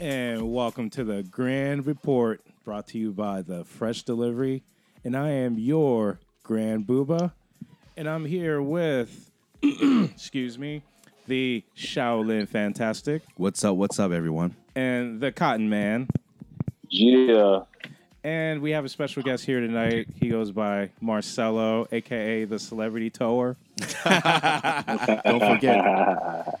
[0.00, 4.62] And welcome to the Grand Report brought to you by the Fresh Delivery.
[5.04, 7.32] And I am your Grand Booba.
[7.98, 9.30] And I'm here with,
[9.62, 10.82] excuse me,
[11.26, 13.76] the Shaolin Fantastic What's up?
[13.76, 14.56] What's up, everyone?
[14.74, 16.08] and the Cotton Man.
[16.88, 17.64] Yeah.
[18.24, 20.08] And we have a special guest here tonight.
[20.18, 23.56] He goes by Marcello, aka the Celebrity Tower.
[23.76, 26.59] Don't forget.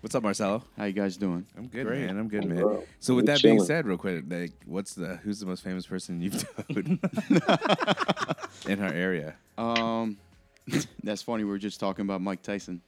[0.00, 0.62] What's up, Marcello?
[0.76, 1.44] How you guys doing?
[1.56, 2.06] I'm good, Great.
[2.06, 2.18] man.
[2.18, 2.60] I'm good, man.
[2.60, 3.66] Bro, So, with we that being chilling.
[3.66, 6.86] said, real quick, like, what's the who's the most famous person you've towed
[8.68, 9.34] in our area?
[9.56, 10.18] Um,
[11.02, 11.42] that's funny.
[11.44, 12.80] We were just talking about Mike Tyson.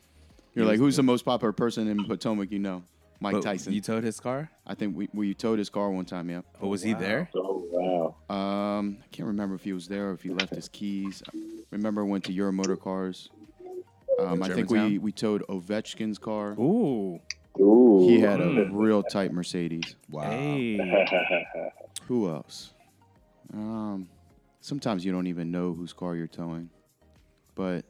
[0.55, 1.01] You're He like, who's good.
[1.03, 2.53] the most popular person in Potomac?
[2.53, 2.85] You know,
[3.19, 3.73] Mike But Tyson.
[3.73, 4.49] You towed his car?
[4.65, 6.31] I think we we towed his car one time.
[6.31, 6.43] Yeah.
[6.61, 7.29] But was he there?
[7.35, 8.35] Oh wow.
[8.35, 11.25] Um, I can't remember if he was there or if he left his keys.
[11.73, 13.31] Remember, went to Euro Motor Cars.
[14.21, 16.53] Um, I think we we towed Ovechkin's car.
[16.59, 17.21] Ooh.
[17.59, 18.07] Ooh.
[18.09, 18.71] He had a Mm.
[18.73, 19.97] real tight Mercedes.
[20.11, 20.31] Wow.
[20.31, 20.77] Hey.
[22.07, 22.73] Who else?
[23.53, 24.09] Um,
[24.61, 26.71] sometimes you don't even know whose car you're towing,
[27.55, 27.85] but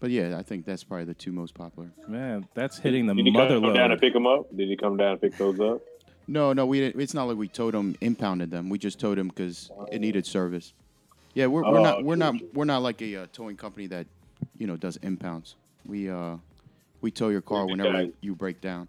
[0.00, 1.90] but yeah, I think that's probably the two most popular.
[2.08, 3.92] Man, that's hitting the Did he mother come, come down load.
[3.92, 4.54] and pick him up?
[4.56, 5.80] Did he come down and pick those up?
[6.26, 7.00] No, no, we didn't.
[7.00, 8.68] It's not like we towed them, impounded them.
[8.68, 10.72] We just towed them because it needed service.
[11.34, 13.86] Yeah, we're, we're Oh, not we're true, not we're not like a uh, towing company
[13.88, 14.06] that
[14.58, 15.54] you know does impounds.
[15.86, 16.36] We uh
[17.00, 18.12] we tow your car whenever guys.
[18.20, 18.88] you break down.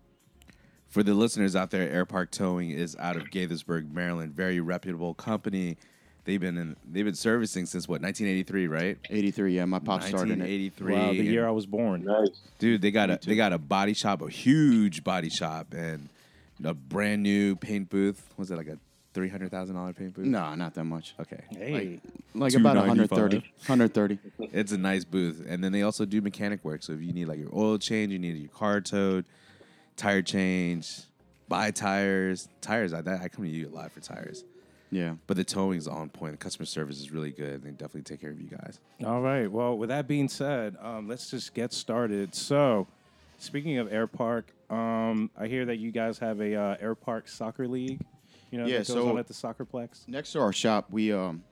[0.87, 4.33] For the listeners out there, Air Park Towing is out of Gaithersburg, Maryland.
[4.33, 5.75] Very reputable company.
[6.23, 8.97] They've been in, they've been servicing since what 1983, right?
[9.09, 10.71] 83, yeah, my pop started in it.
[10.71, 10.93] 1983.
[10.93, 12.05] Wow, the year I was born.
[12.05, 12.29] Nice.
[12.57, 16.09] Dude, they got a they got a body shop, a huge body shop, and
[16.63, 18.29] a brand new paint booth.
[18.37, 18.79] Was it like a
[19.15, 20.25] three hundred thousand dollar paint booth?
[20.25, 21.15] No, not that much.
[21.19, 21.99] Okay, Hey.
[22.35, 23.37] Like about 130.
[23.37, 24.19] 130.
[24.51, 26.83] it's a nice booth, and then they also do mechanic work.
[26.83, 29.23] So if you need like your oil change, you need your car towed,
[29.95, 30.99] tire change,
[31.47, 32.93] buy tires, tires.
[32.93, 34.43] I that I come to you a lot for tires,
[34.91, 35.15] Yeah.
[35.27, 36.33] but the towing is on point.
[36.33, 37.63] The customer service is really good.
[37.63, 38.81] They definitely take care of you guys.
[39.05, 39.49] All right.
[39.49, 42.35] Well, with that being said, um, let's just get started.
[42.35, 42.85] So,
[43.37, 47.29] speaking of Air Park, um, I hear that you guys have a uh, Air Park
[47.29, 48.01] soccer league.
[48.55, 50.07] You know, Yeah, that goes so- on at the soccerplex.
[50.07, 51.43] Next to our shop, we um,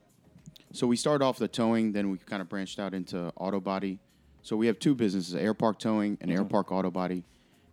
[0.71, 3.99] so we started off the towing, then we kind of branched out into auto body.
[4.41, 7.25] So we have two businesses: Air Park Towing and Air Park Auto Body.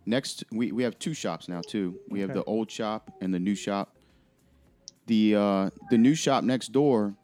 [0.05, 1.97] Next, we, we have two shops now too.
[2.09, 2.39] We have Okay.
[2.39, 3.95] the old shop and the new shop.
[5.05, 7.15] The uh, the new shop next door,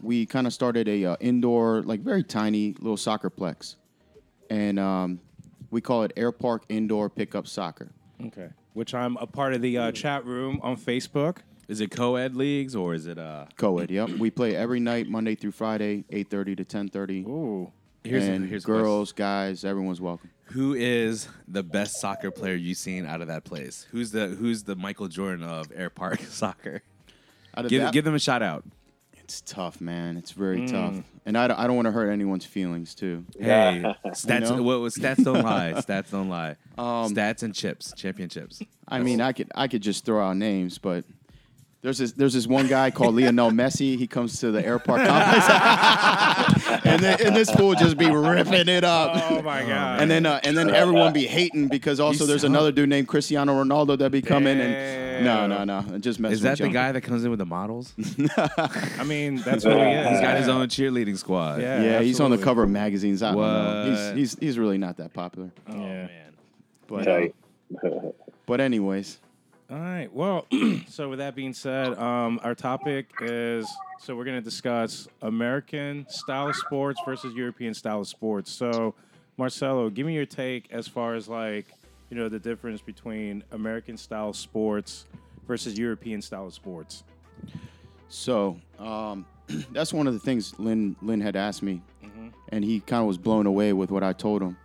[0.00, 3.76] we kind of started a uh, indoor, like very tiny little soccerplex,
[4.48, 5.20] and um,
[5.70, 7.90] we call it Air Park Indoor Pickup Soccer.
[8.24, 8.48] Okay.
[8.76, 11.38] Which I'm a part of the uh, chat room on Facebook.
[11.66, 13.46] Is it co-ed leagues or is it uh?
[13.56, 14.10] Co-ed, yep.
[14.10, 17.22] We play every night, Monday through Friday, eight thirty to ten thirty.
[17.22, 17.72] Ooh.
[18.04, 20.28] Here's a- and here's a girls, guys, everyone's welcome.
[20.50, 23.86] Who is the best soccer player you've seen out of that place?
[23.92, 26.82] Who's the Who's the Michael Jordan of Air Park Soccer?
[27.56, 28.62] Out of Give, that, give them a shout out.
[29.26, 30.16] It's tough, man.
[30.16, 30.70] It's very Mm.
[30.70, 33.24] tough, and I, don't- I don't want to hurt anyone's feelings too.
[33.36, 34.56] Hey, stats.
[34.56, 34.62] know?
[34.62, 35.72] What was stats don't lie.
[35.78, 36.50] Stats don't lie.
[36.78, 38.62] Um, stats and chips, championships.
[38.86, 41.04] I mean, I could I could just throw out names, but
[41.82, 43.98] there's this there's this one guy called Lionel Messi.
[43.98, 48.84] He comes to the airport complex, and, then, and this fool just be ripping it
[48.84, 49.10] up.
[49.30, 50.00] Oh my God.
[50.02, 52.50] And then, uh, and then everyone be hating because also You there's suck.
[52.50, 54.72] another dude named Cristiano Ronaldo that be coming and
[55.24, 55.90] no, no, Damn.
[55.90, 57.92] no, just messing Is that with the guy that comes in with the models?
[57.96, 60.08] He's I mean, that's who he is.
[60.10, 61.60] He's got his own cheerleading squad.
[61.60, 61.82] Yeah.
[61.82, 62.44] Yeah, he's on the absolutely.
[62.44, 63.22] cover of magazines.
[63.22, 63.80] I don't know.
[63.80, 64.16] What?
[64.16, 65.50] He's, he's he's really not that popular.
[65.68, 65.76] Yeah.
[65.76, 66.10] man.
[66.86, 67.28] But uh,
[68.46, 69.18] but anyways,
[69.70, 70.08] All right.
[70.12, 70.46] Well,
[70.88, 73.68] so with that being said, um, our topic is
[74.00, 78.50] so we're going to discuss American style of sports versus European style of sports.
[78.52, 78.94] So,
[79.36, 81.66] Marcello, give me your take as far as like
[82.10, 85.06] you know the difference between American style sports
[85.46, 87.04] versus European style sports.
[88.08, 89.26] so um,
[89.72, 92.32] that's one of the things Lynn Lynn had asked me, Mhm.
[92.50, 94.56] and he kind of was blown away with what I told him.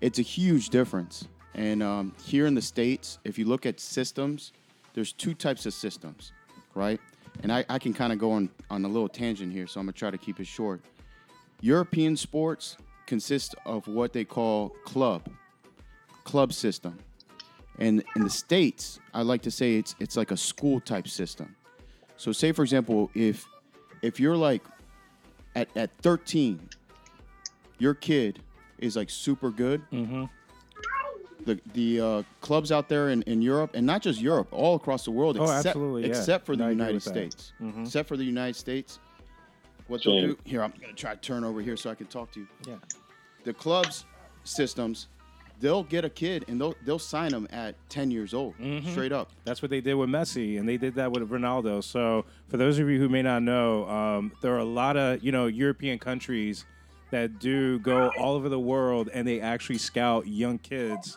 [0.00, 4.52] It's a huge difference, and um, here in the states, if you look at systems,
[4.94, 6.32] there's two types of systems,
[6.74, 7.00] right?
[7.42, 9.86] And I, I can kind of go on on a little tangent here, so I'm
[9.86, 10.80] gonna try to keep it short.
[11.60, 12.76] European sports
[13.06, 15.22] consist of what they call club,
[16.24, 16.98] club system.
[17.78, 21.54] And in the states, I like to say it's it's like a school type system.
[22.16, 23.46] So say for example, if
[24.02, 24.62] if you're like
[25.54, 26.60] at, at 13,
[27.78, 28.40] your kid
[28.78, 29.82] is like super good.
[29.90, 30.24] Mm-hmm.
[31.44, 35.04] The the uh, clubs out there in, in Europe and not just Europe, all across
[35.04, 36.08] the world, Oh, except absolutely, yeah.
[36.08, 37.10] except for the I United with that.
[37.10, 37.52] States.
[37.60, 37.84] Mhm.
[37.86, 39.00] Except for the United States,
[39.88, 42.30] what they'll do here, I'm gonna try to turn over here so I can talk
[42.32, 42.76] to you Yeah.
[43.44, 44.04] the clubs
[44.44, 45.08] systems
[45.62, 48.90] they'll get a kid and they'll they'll sign them at 10 years old, Mm-hmm.
[48.90, 49.30] straight up.
[49.44, 51.82] That's what they did with Messi, and they did that with Ronaldo.
[51.82, 55.22] So, for those of you who may not know, um, there are a lot of
[55.24, 56.66] you know European countries
[57.10, 61.16] that do go all over the world, and they actually scout young kids,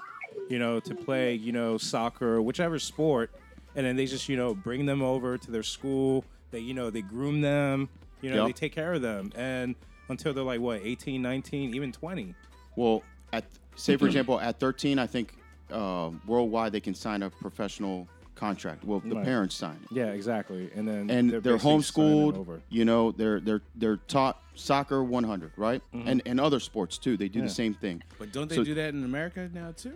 [0.49, 3.31] you know, to play you know soccer, whichever sport,
[3.75, 6.23] and then they just you know bring them over to their school.
[6.51, 7.89] They you know they groom them,
[8.21, 8.45] you know Yep.
[8.47, 9.75] they take care of them, and
[10.07, 12.35] until they're like what 18, 19, even 20.
[12.75, 13.01] Well,
[13.33, 13.43] at
[13.75, 15.33] say for example, at 13, I think
[15.71, 18.83] uh, worldwide they can sign a professional contract.
[18.83, 19.23] Well, the Right.
[19.25, 19.95] parents sign it.
[19.95, 20.69] Yeah, exactly.
[20.75, 22.37] And then and they're they're, basically signing homeschooled.
[22.37, 22.61] over.
[22.69, 25.81] You know, they're they're they're taught soccer 100, right?
[25.93, 27.15] And and other sports too.
[27.17, 27.45] They do Mm-hmm.
[27.45, 27.47] Yeah.
[27.47, 28.03] the same thing.
[28.19, 29.93] But don't they So- do that in America now too?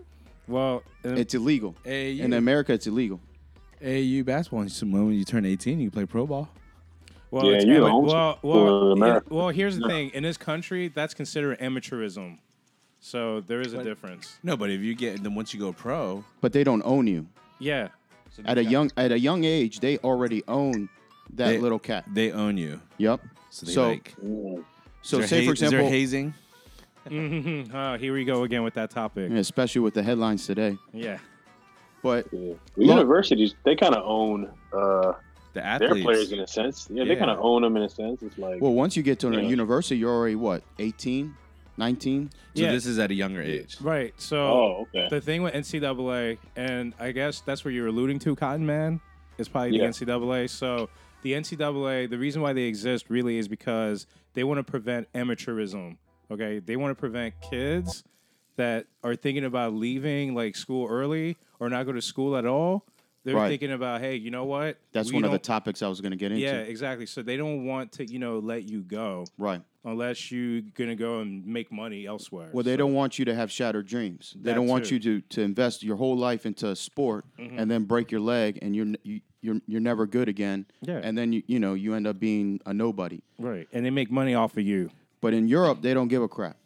[0.47, 1.75] Well, and- It's illegal.
[1.85, 2.21] AAU.
[2.23, 3.19] In America, it's illegal.
[3.81, 4.65] AAU basketball.
[4.65, 6.49] you- When you turn 18, you play pro ball.
[7.31, 9.27] Well, Yeah, it's you ama- don't well, school well, in America.
[9.29, 9.49] well.
[9.49, 12.39] Here's the thing: in this country, that's considered amateurism.
[13.09, 14.38] So there is a difference.
[14.44, 17.25] No, but if you get then once you go pro, But they don't own you.
[17.57, 17.88] Yeah,
[18.45, 20.89] At a young at a young age, they already own
[21.33, 22.06] that They- little cat.
[22.13, 22.79] they own you.
[23.00, 23.21] Yep.
[23.50, 24.13] So they So like.
[25.01, 26.33] So is there say for ha- is there example, hazing.
[27.09, 27.73] Mhm.
[27.73, 29.31] oh, here we go again with that topic.
[29.31, 30.77] yeah, especially with the headlines today.
[30.94, 31.17] Yeah,
[32.03, 32.53] But Yeah.
[32.77, 35.13] Well, universities, they kind of own uh,
[35.53, 36.06] The their athletes.
[36.06, 36.88] players in a sense.
[36.91, 37.19] Yeah, they Yeah.
[37.19, 38.21] kind of own them in a sense.
[38.21, 39.50] It's like, well, once you get to a Yeah.
[39.57, 41.33] university, you're already what 18,
[41.79, 42.29] 19.
[42.31, 42.71] So Yeah.
[42.71, 43.77] this is at a younger age.
[43.81, 44.13] right.
[44.17, 45.07] So oh, okay.
[45.09, 48.99] the thing with NCAA, and I guess that's where you're alluding to, Cotton Man,
[49.39, 49.83] is probably Yeah.
[49.83, 50.47] the NCAA.
[50.47, 50.89] So
[51.23, 55.97] the NCAA, the reason why they exist really is because they want to prevent amateurism.
[56.29, 58.03] Okay, they want to prevent kids
[58.57, 62.85] that are thinking about leaving like school early or not go to school at all.
[63.25, 63.50] They're Right.
[63.50, 64.77] thinking about, hey, you know what?
[64.94, 66.42] That's We one of the topics I was going to get into.
[66.44, 67.06] Yeah, exactly.
[67.06, 69.62] So they don't want to, you know, let you go Right.
[69.83, 72.50] unless you're gonna go and make money elsewhere.
[72.54, 74.33] Well, they So- don't want you to have shattered dreams.
[74.38, 74.95] They That don't want too.
[74.95, 77.60] you to, to invest your whole life into a sport Mm-hmm.
[77.60, 80.66] and then break your leg and you're you, you're you're never good again.
[80.81, 81.00] Yeah.
[81.04, 83.21] And then you you know you end up being a nobody.
[83.38, 84.92] right, and they make money off of you.
[85.21, 86.57] But in Europe, they don't give a crap.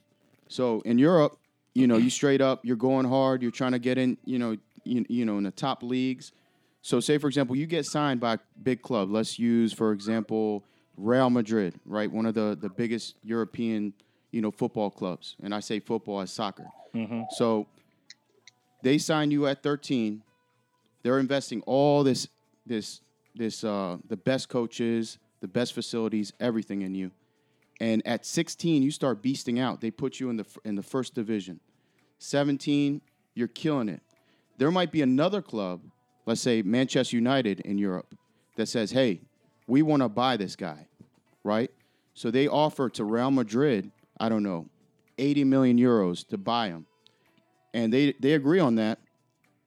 [0.48, 1.38] So in Europe,
[1.74, 4.58] you know, you straight up, you're going hard, you're trying to get in, you know,
[4.84, 6.32] you, you know, in the top leagues.
[6.83, 9.09] So say for example, you get signed by a big club.
[9.09, 10.63] Let's use for example
[10.95, 12.12] Real Madrid, right?
[12.12, 13.94] One of the the biggest European,
[14.31, 15.35] you know, football clubs.
[15.41, 16.68] And I say football as soccer.
[17.31, 17.65] So
[18.83, 20.21] they sign you at 13.
[21.01, 22.27] They're investing all this
[22.68, 23.01] this
[23.33, 27.09] this uh the best coaches, the best facilities, everything in you
[27.80, 31.13] and at 16 you start beasting out they put you in the in the first
[31.13, 31.59] division
[32.19, 33.01] 17
[33.33, 34.01] you're killing it
[34.57, 35.81] there might be another club
[36.25, 38.16] let's say manchester united in europe
[38.56, 39.22] that says hey
[39.68, 40.88] we want to buy this guy
[41.44, 41.72] right?
[42.14, 44.68] So they offer to real madrid i don't know
[45.18, 46.86] 80 million euros to buy him.
[47.74, 49.00] And they they agree on that.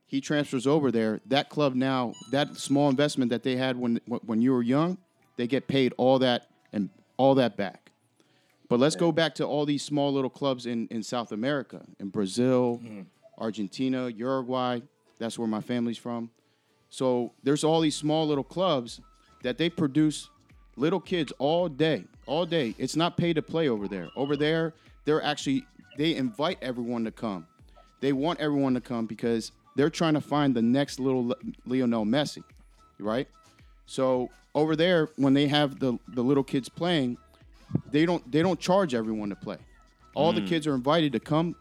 [0.06, 1.20] He transfers over there.
[1.26, 4.98] That club now that small investment that they had when when you were young
[5.36, 7.90] they get paid all that and all that back.
[8.68, 12.08] But let's go back to all these small little clubs in, in South America, in
[12.08, 13.02] Brazil, mm-hmm.
[13.38, 14.80] Argentina, Uruguay.
[15.18, 16.30] That's where my family's from.
[16.88, 19.00] So there's all these small little clubs
[19.42, 20.28] that they produce
[20.76, 22.74] little kids all day, all day.
[22.78, 24.08] It's not pay to play over there.
[24.16, 24.72] Over there,
[25.04, 25.64] they're actually
[25.98, 27.46] they invite everyone to come.
[28.00, 32.04] They want everyone to come because they're trying to find the next little Le- Lionel
[32.04, 32.42] Messi,
[32.98, 33.26] right?
[33.86, 37.16] So over there, when they have the, the little kids playing,
[37.90, 39.58] they don't they don't charge everyone to play.
[40.14, 40.36] All Mm.
[40.36, 41.54] the kids are invited to come,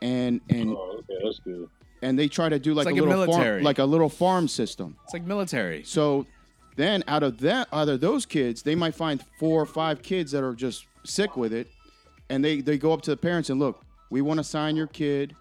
[0.00, 1.68] and and oh, okay, that's good.
[2.02, 3.58] And they try to do like, like a a little military.
[3.58, 4.96] farm, like a little farm system.
[5.04, 5.84] It's like military.
[5.84, 6.26] So
[6.76, 10.32] then out of that, out of those kids, they might find four or five kids
[10.32, 11.68] that are just sick with it,
[12.28, 14.88] and they they go up to the parents and look, we want to sign your
[14.88, 15.34] kid.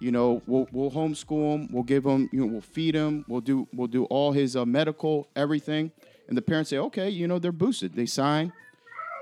[0.00, 1.68] You know, we'll we'll homeschool him.
[1.72, 3.24] We'll give him, you know, we'll feed him.
[3.28, 5.90] We'll do we'll do all his uh, medical everything.
[6.28, 7.94] And the parents say, okay, you know, they're boosted.
[7.94, 8.52] They sign,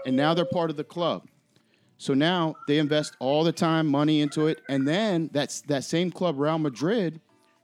[0.06, 1.28] and now they're part of the club.
[1.98, 6.10] So now they invest all the time, money into it, and then that's that same
[6.10, 7.20] club, Real Madrid,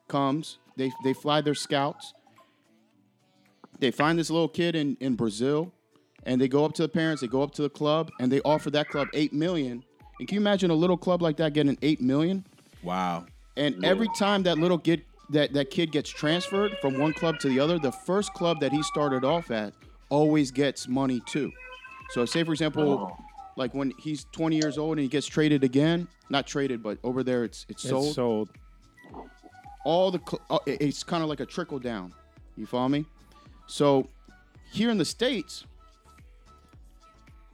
[0.08, 0.58] comes.
[0.76, 2.14] They they fly their scouts.
[3.80, 5.72] They find this little kid in, in Brazil,
[6.24, 7.22] and they go up to the parents.
[7.22, 9.84] They go up to the club, and they offer that club eight million.
[10.18, 12.46] And can you imagine a little club like that getting eight million?
[12.82, 13.26] Wow.
[13.56, 17.48] And every time that little kid that, that kid gets transferred from one club to
[17.48, 19.72] the other, the first club that he started off at
[20.08, 21.50] always gets money too.
[22.10, 23.24] So say for example, oh.
[23.60, 27.22] Like when he's 20 years old and he gets traded again, not traded, but over
[27.22, 28.06] there it's it's sold.
[28.06, 28.48] It's sold.
[29.84, 32.12] All the cl- uh, it- it's kind of like a trickle down.
[32.56, 33.04] You follow me?
[33.66, 34.08] So
[34.72, 35.66] here in the states,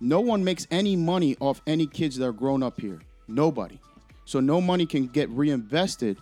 [0.00, 3.00] no one makes any money off any kids that are grown up here.
[3.26, 3.78] Nobody.
[4.26, 6.18] So no money can get reinvested.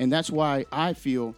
[0.00, 1.34] And that's why I feel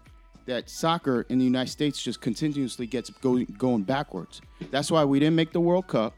[0.47, 4.41] that soccer in the United States just continuously gets go, going backwards.
[4.71, 6.15] That's why we didn't make the World Cup.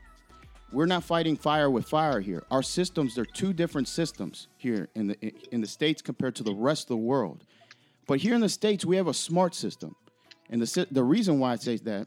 [0.71, 2.45] We're not fighting fire with fire here.
[2.51, 6.53] Our systems, they're two different systems here in the in the States compared to the
[6.53, 7.45] rest of the world.
[8.07, 9.95] But here in the States, we have a smart system.
[10.51, 12.07] And the, the reason why I say that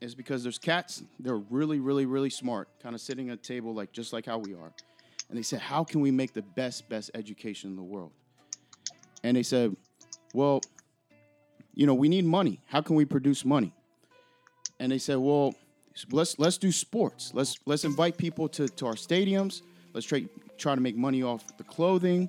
[0.00, 3.74] is because there's cats, they're really, really, really smart, kind of sitting at a table
[3.74, 4.72] like just like how we are.
[5.28, 8.12] And they said, How can we make the best, best education in the world?
[9.22, 9.76] And they said,
[10.34, 10.60] Well,
[11.74, 12.60] you know, we need money.
[12.66, 13.72] How can we produce money?
[14.80, 15.54] And they said, Well,
[16.10, 17.32] let's let's do sports.
[17.34, 19.62] Let's let's invite people to, to our stadiums.
[19.92, 20.26] Let's try
[20.58, 22.28] try to make money off the clothing,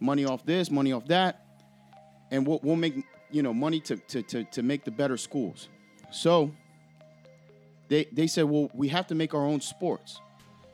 [0.00, 1.44] money off this, money off that.
[2.30, 5.68] And we'll, we'll make you know money to, to, to, to make the better schools.
[6.10, 6.52] So
[7.88, 10.20] they they said, well, we have to make our own sports.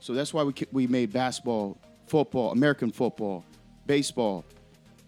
[0.01, 3.45] So that's why we we made basketball, football, American football,
[3.87, 4.45] baseball,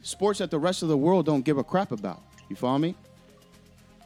[0.02, 2.22] sports that the rest of the world don't give a crap about.
[2.48, 2.94] You follow me?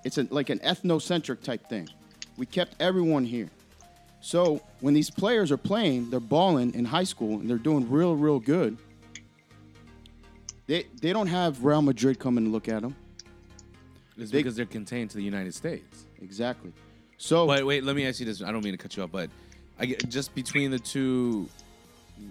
[0.03, 1.89] It's a, like an ethnocentric type thing.
[2.37, 3.51] We kept everyone here.
[4.21, 8.15] So when these players are playing, they're balling in high school and they're doing real,
[8.15, 8.77] real good.
[10.67, 12.95] They they don't have Real Madrid coming to look at them.
[14.17, 16.07] It's They- because they're contained to the United States.
[16.21, 16.73] Exactly.
[17.17, 18.43] So But wait, let me ask you this.
[18.43, 19.31] I don't mean to cut you off, but
[19.79, 21.49] I get, just between the two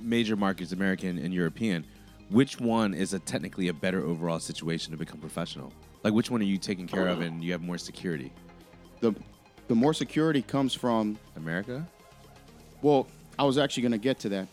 [0.02, 1.86] major markets, American and European,
[2.30, 5.74] which one is a technically a better overall situation to become professional?
[6.04, 7.24] Like, which one are you taking care of oh.
[7.24, 8.32] and you have more security?
[9.02, 9.14] the
[9.70, 11.88] the more security comes from America?
[12.82, 13.08] Well,
[13.38, 14.48] I was actually going to get to that.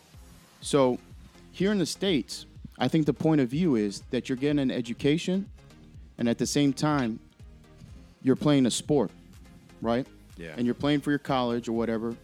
[0.61, 0.99] So,
[1.51, 2.45] here in the States,
[2.77, 5.49] I think the point of view is that you're getting an education
[6.19, 7.19] and at the same time,
[8.21, 9.09] you're playing a sport,
[9.81, 10.05] right?
[10.37, 10.53] Yeah.
[10.55, 12.15] And you're playing for your college or whatever.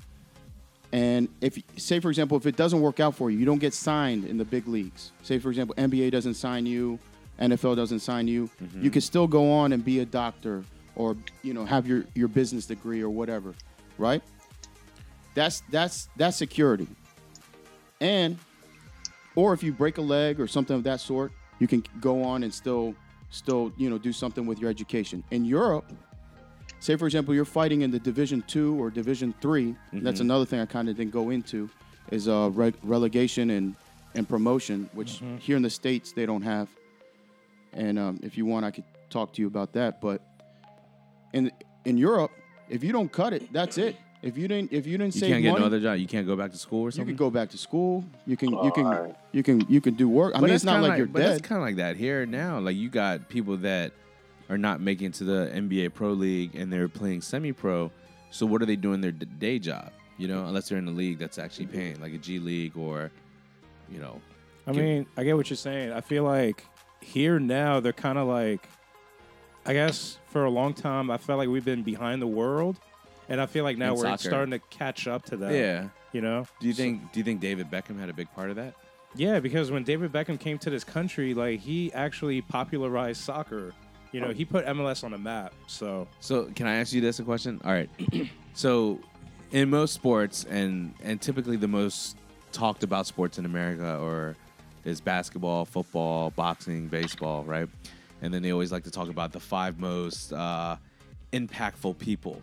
[0.91, 3.73] And if, say, for example, if it doesn't work out for you, you don't get
[3.73, 5.11] signed in the big leagues.
[5.23, 6.99] Say, for example, NBA doesn't sign you,
[7.39, 8.83] NFL doesn't sign you, mm-hmm.
[8.83, 10.63] you can still go on and be a doctor
[10.95, 13.53] or, you know, have your, your business degree or whatever,
[13.97, 14.21] right?
[15.35, 16.87] That's that's that's security.
[17.99, 18.37] And
[19.35, 22.43] or if you break a leg or something of that sort, you can go on
[22.43, 22.93] and still
[23.31, 25.23] still, you know, do something with your education.
[25.31, 25.91] In Europe,
[26.79, 30.59] say for example, you're fighting in the Division 2 or Division 3, that's another thing
[30.59, 31.69] I kind of didn't go into
[32.11, 33.75] is uh re- relegation and
[34.15, 36.67] and promotion, which here in the states they don't have.
[37.71, 40.21] And um, if you want I could talk to you about that, but
[41.33, 41.51] in
[41.85, 42.31] in Europe,
[42.69, 43.97] if you don't cut it, that's it.
[44.21, 45.97] If you didn't, if you didn't You save can't get money, no other job.
[45.97, 47.09] You can't go back to school or something.
[47.09, 47.17] you something.
[47.17, 48.05] can go back to school.
[48.25, 49.15] You can, you can, Alright.
[49.33, 50.33] you can, you can do work.
[50.33, 51.31] I But mean, it's not kinda like, you're but dead.
[51.39, 52.57] It's kind of like that here now.
[52.59, 53.91] Like you got people that
[54.49, 57.91] are not making it to the NBA Pro League and they're playing semi-pro.
[58.31, 59.91] So what are they doing their d- day job?
[60.17, 63.11] You know, unless they're in a league that's actually paying, like a G League or,
[63.91, 64.21] you know,
[64.65, 65.91] I Give- mean, I get what you're saying.
[65.91, 66.65] I feel like
[67.01, 68.69] here now they're kind of like,
[69.65, 72.77] I guess for a long time I felt like we've been behind the world,
[73.29, 74.29] and I feel like now In we're soccer.
[74.29, 75.53] starting to catch up to that.
[75.53, 75.87] yeah.
[76.11, 76.45] you know.
[76.59, 77.11] Do you think?
[77.11, 78.73] Do you think David Beckham had a big part of that?
[79.15, 83.73] Yeah, because when David Beckham came to this country, like he actually popularized soccer.
[84.11, 85.53] You know, he put MLS on the map.
[85.67, 87.59] So So can I ask you this a question?
[87.63, 87.89] All right.
[88.53, 88.99] so
[89.51, 92.15] in most sports and and typically the most
[92.51, 94.35] talked about sports in America or
[94.85, 97.67] is basketball, football, boxing, baseball, right?
[98.23, 100.77] And then they always like to talk about the five most uh,
[101.33, 102.41] impactful people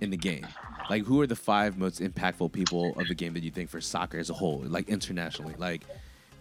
[0.00, 0.46] in the game.
[0.90, 3.80] Like who are the five most impactful people of the game that you think for
[3.80, 5.54] soccer as a whole, like internationally?
[5.56, 5.82] Like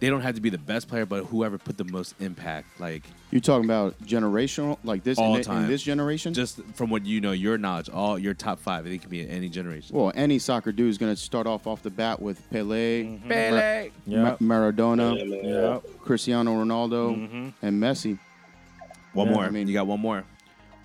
[0.01, 3.03] they don't have to be the best player, but whoever put the most impact, like
[3.29, 5.63] You're talking about generational, like this All in, time.
[5.65, 6.33] in this generation.
[6.33, 9.21] just from what you know, your knowledge, all your top five, it think can be
[9.21, 9.95] in any generation.
[9.95, 13.91] well, any soccer dude is going to start off off the bat with Pele, Pele.
[14.07, 15.81] yeah, Ma- Maradona, Yeah, man.
[16.01, 17.53] Cristiano Ronaldo, Mhm.
[17.61, 18.17] and Messi.
[19.13, 19.43] One Yeah, more.
[19.43, 20.23] I mean- you got one more.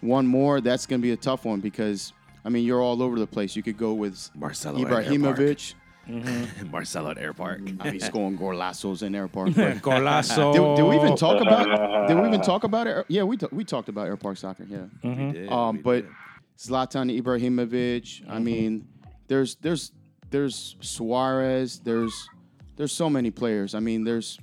[0.01, 2.13] One more, that's going to be a tough one because
[2.45, 3.57] I mean you're all over the place.
[3.57, 5.07] You could go with Marcello at Air Park.
[5.07, 5.75] Ibrahimovic.
[6.71, 7.59] Marcello at Air Park.
[7.81, 9.49] I mean, he's scoring golazos in Air Park.
[9.57, 10.53] but- Golazo.
[10.53, 12.07] Did, did we even talk about?
[12.09, 13.07] Did we even talk about it?
[13.09, 14.65] Yeah, we ta- we talked about Air Park soccer.
[14.69, 14.79] Yeah.
[15.03, 15.27] Mhm.
[15.27, 16.11] We did, Um, we but did.
[16.59, 18.23] Zlatan Ibrahimovic.
[18.31, 18.87] I mean,
[19.29, 19.93] there's there's
[20.31, 21.81] there's Suarez.
[21.81, 22.29] There's
[22.77, 23.75] there's so many players.
[23.75, 24.39] I mean, there's.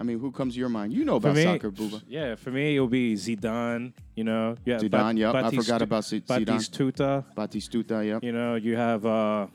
[0.00, 0.94] I mean, who comes to your mind?
[0.94, 2.02] You know about me, soccer, Booba.
[2.08, 3.92] Yeah, for me it'll be Zidane.
[4.16, 6.46] You know, yeah, Zidane, yep, I forgot about Z- Zidane.
[6.46, 7.24] Batistuta.
[7.36, 8.06] Batistuta.
[8.06, 8.24] Yep.
[8.24, 9.46] You know, you have uh,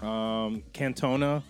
[0.00, 1.42] um, Cantona.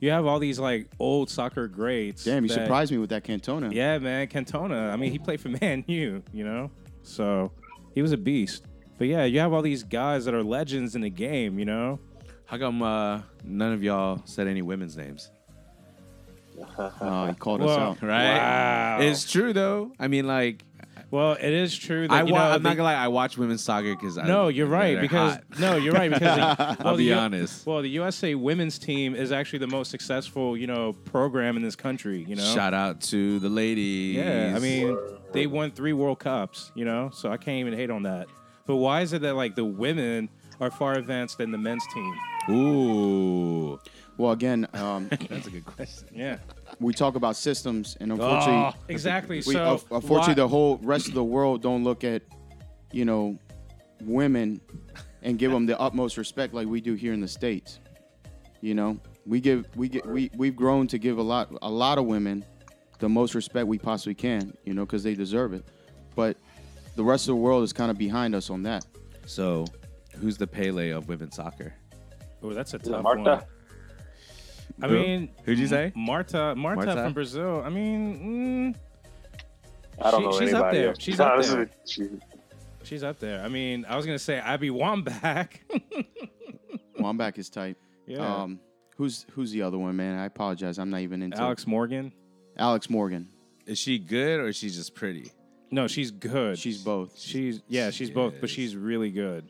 [0.00, 2.24] You have all these like old soccer greats.
[2.24, 3.72] Damn, you that- surprised me with that Cantona.
[3.72, 4.90] Yeah, man, Cantona.
[4.92, 6.22] I mean, he played for Man U.
[6.32, 6.70] You know,
[7.02, 7.52] so
[7.94, 8.64] he was a beast.
[8.96, 11.58] But yeah, you have all these guys that are legends in the game.
[11.58, 11.98] You know,
[12.46, 15.30] How come uh, none of y'all said any women's names?
[16.78, 18.02] Uh, he called us Well, out.
[18.02, 18.36] right?
[18.36, 18.98] Wow.
[19.00, 19.92] It's true though.
[19.98, 20.62] I mean, like
[21.10, 22.94] Well, it is true that I you wa- know, I'm the- not gonna lie.
[22.94, 24.26] I watch women's soccer because I.
[24.26, 25.44] No, you're right because hot.
[25.60, 27.66] no, you're right because the, well, I'll the be U- honest.
[27.66, 31.76] Well, the USA women's team is actually the most successful, you know, program in this
[31.76, 32.24] country.
[32.28, 34.16] You know, Shout out to the ladies.
[34.16, 34.54] yeah.
[34.56, 34.96] I mean,
[35.32, 36.72] they won three World Cups.
[36.74, 38.26] You know, so I can't even hate on that.
[38.66, 40.30] But why is it that like the women
[40.60, 42.14] are far advanced than the men's team?
[42.50, 43.78] ooh,
[44.16, 46.08] Well, again, um, that's a good question.
[46.14, 46.38] Yeah.
[46.80, 49.36] we talk about systems, and unfortunately, Oh, exactly.
[49.38, 52.22] we, so un- unfortunately, why- the whole rest of the world don't look at,
[52.92, 53.38] you know,
[54.02, 54.60] women
[55.22, 57.80] and give them the utmost respect like we do here in the states.
[58.60, 61.98] You know, we give we get we we've grown to give a lot a lot
[61.98, 62.44] of women
[62.98, 64.54] the most respect we possibly can.
[64.64, 65.64] You know, because they deserve it.
[66.14, 66.36] But
[66.96, 68.86] the rest of the world is kind of behind us on that.
[69.26, 69.64] So,
[70.20, 71.74] who's the Pele of women's soccer?
[72.42, 73.20] oh, that's a Is it tough Marta?
[73.22, 73.42] one.
[74.82, 74.94] I Who?
[74.98, 75.92] mean, Who'd you say?
[75.94, 77.02] Marta, Marta, Marta?
[77.04, 77.62] from Brazil.
[77.64, 80.88] I mean, mm, I don't She- know she's up there.
[80.88, 80.96] else.
[81.00, 81.70] She's up there.
[81.86, 82.08] she-
[82.82, 83.42] she's up there.
[83.44, 85.48] I mean, I was gonna say Abby Wambach.
[86.98, 87.76] Wambach is tight.
[88.06, 88.18] yeah.
[88.42, 88.60] Um,
[88.96, 90.18] who's who's the other one, man?
[90.18, 90.78] I apologize.
[90.78, 92.12] I'm not even into Alex Morgan.
[92.56, 93.28] Alex Morgan.
[93.66, 95.30] Is she good or is she just pretty?
[95.70, 96.58] No, she's good.
[96.58, 97.18] She's both.
[97.18, 99.48] She's yeah, she's She both, but she's really good.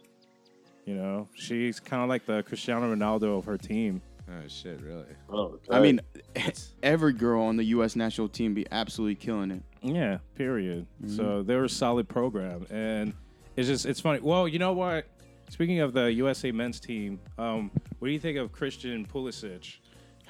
[0.87, 4.01] You know, she's kind of like the Cristiano Ronaldo of her team.
[4.29, 5.05] Oh shit, really?
[5.31, 6.01] oh, I mean,
[6.83, 7.95] every girl on the U.S.
[7.95, 9.63] national team be absolutely killing it.
[9.83, 10.87] Yeah, period.
[11.03, 11.17] Mm-hmm.
[11.17, 13.13] So they're a solid program, and
[13.57, 14.21] it's just it's funny.
[14.21, 15.07] Well, you know what?
[15.51, 19.77] Speaking of the USA men's team, um, what do you think of Christian Pulisic?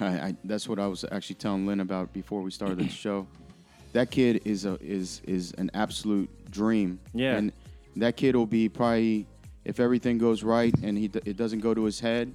[0.01, 3.27] I, I, that's what I was actually telling Lynn about before we started the show.
[3.93, 6.99] That kid is a is is an absolute dream.
[7.13, 7.37] Yeah.
[7.37, 7.53] and
[7.97, 9.27] that kid will be probably
[9.65, 12.35] if everything goes right and he it doesn't go to his head.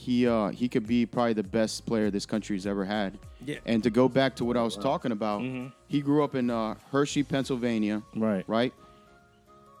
[0.00, 3.18] He uh he could be probably the best player this country's ever had.
[3.44, 3.56] Yeah.
[3.66, 5.72] And to go back to what I was talking about, Mhm.
[5.88, 8.02] he grew up in uh, Hershey, Pennsylvania.
[8.16, 8.44] Right.
[8.48, 8.72] right?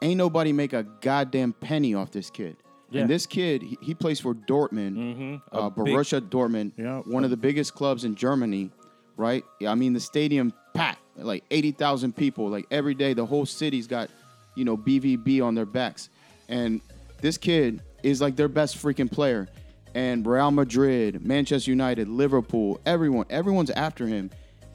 [0.02, 2.56] Ain't nobody make a goddamn penny off this kid.
[2.90, 3.02] Yeah.
[3.02, 5.34] And this kid, he, he plays for Dortmund, Mm-hmm.
[5.56, 7.00] uh, Borussia Dortmund, Yeah.
[7.00, 8.70] one of the biggest clubs in Germany,
[9.16, 9.44] right?
[9.66, 12.48] I mean, the stadium packed, like 80,000 people.
[12.48, 14.10] Like every day, the whole city's got,
[14.56, 16.08] you know, BVB on their backs.
[16.48, 16.80] And
[17.20, 19.48] this kid is like their best freaking player.
[19.94, 24.30] And Real Madrid, Manchester United, Liverpool, everyone, everyone's after him.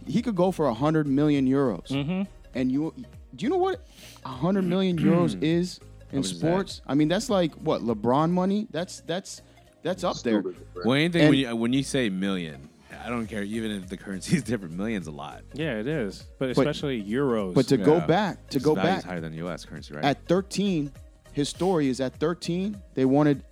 [0.06, 1.88] He could go for 100 million euros.
[1.88, 2.24] Mm-hmm.
[2.54, 2.94] And you,
[3.36, 3.86] do you know what
[4.24, 5.80] 100 million euros is
[6.12, 6.48] in much is that?
[6.48, 6.82] sports?
[6.88, 8.68] I mean, that's like what LeBron money.
[8.72, 9.42] That's that's
[9.84, 10.42] that's up there.
[10.42, 10.84] stupid, bro.
[10.86, 12.70] Well, anything And- when you when you say million,
[13.04, 13.44] I don't care.
[13.44, 15.44] Even if the currency is different, millions a lot.
[15.54, 17.54] Yeah, it is, but especially euros.
[17.54, 19.64] But to go back, to Its go back higher than U.S.
[19.66, 20.04] currency, right?
[20.04, 20.92] at 13,
[21.34, 22.82] his story is at 13.
[22.94, 23.44] They wanted,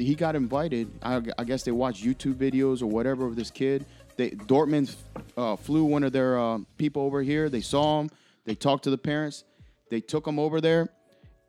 [0.00, 0.90] he got invited.
[1.02, 3.84] I, I guess they watched YouTube videos or whatever of this kid.
[4.16, 4.94] They Dortmund
[5.36, 7.48] uh, flew one of their uh, people over here.
[7.48, 8.10] They saw him.
[8.44, 9.44] They talked to the parents.
[9.90, 10.88] They took him over there,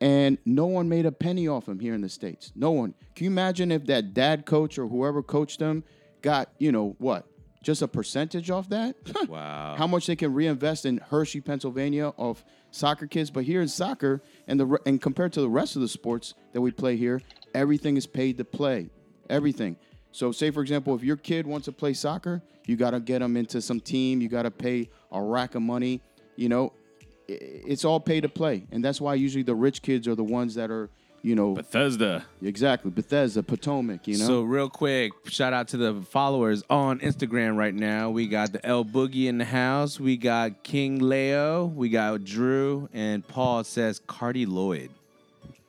[0.02, 2.52] and no one made a penny off him here in the states.
[2.56, 2.94] No one.
[3.16, 5.84] Can you imagine if that dad coach or whoever coached him
[6.22, 7.26] got you know what,
[7.68, 8.96] just a percentage off that?
[9.28, 9.76] wow.
[9.78, 13.30] how much they can reinvest in Hershey, Pennsylvania, of soccer kids.
[13.30, 16.62] But here in soccer, and the and compared to the rest of the sports that
[16.62, 17.22] we play here,
[17.54, 18.90] everything is paid to play,
[19.30, 19.76] everything.
[20.14, 23.20] So, say for example, if your kid wants to play soccer, you got to get
[23.20, 24.22] them into some team.
[24.22, 26.02] You got to pay a rack of money.
[26.38, 26.72] You know,
[27.28, 30.56] it's all pay to play, and that's why usually the rich kids are the ones
[30.56, 30.90] that are,
[31.24, 32.26] you know, Bethesda.
[32.42, 34.08] exactly Bethesda, Potomac.
[34.08, 38.10] You know, So real quick, shout out to the followers on Instagram right now.
[38.10, 40.00] We got the El Boogie in the house.
[40.00, 41.66] We got King Leo.
[41.66, 44.90] We got Drew and Paul says Cardi Lloyd.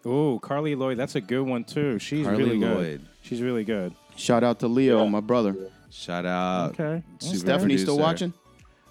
[0.04, 1.98] Oh, Carli Lloyd, that's a good one too.
[1.98, 2.76] She's Carli really good.
[2.76, 3.00] Lloyd.
[3.22, 3.94] She's really good.
[4.16, 5.11] shout out to Leo, Yeah.
[5.11, 5.54] my brother.
[5.90, 6.78] Shout out.
[6.78, 7.02] Okay.
[7.18, 8.32] super Stephanie still watching?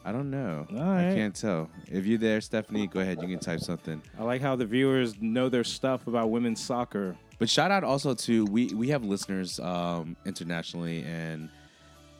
[0.07, 0.65] I don't know.
[0.73, 1.69] All I can't tell.
[1.91, 3.21] If you're there, Stephanie, go ahead.
[3.21, 4.01] You can type something.
[4.17, 7.15] I like how the viewers know their stuff about women's soccer.
[7.39, 11.49] But shout out also to we we have listeners um, internationally, and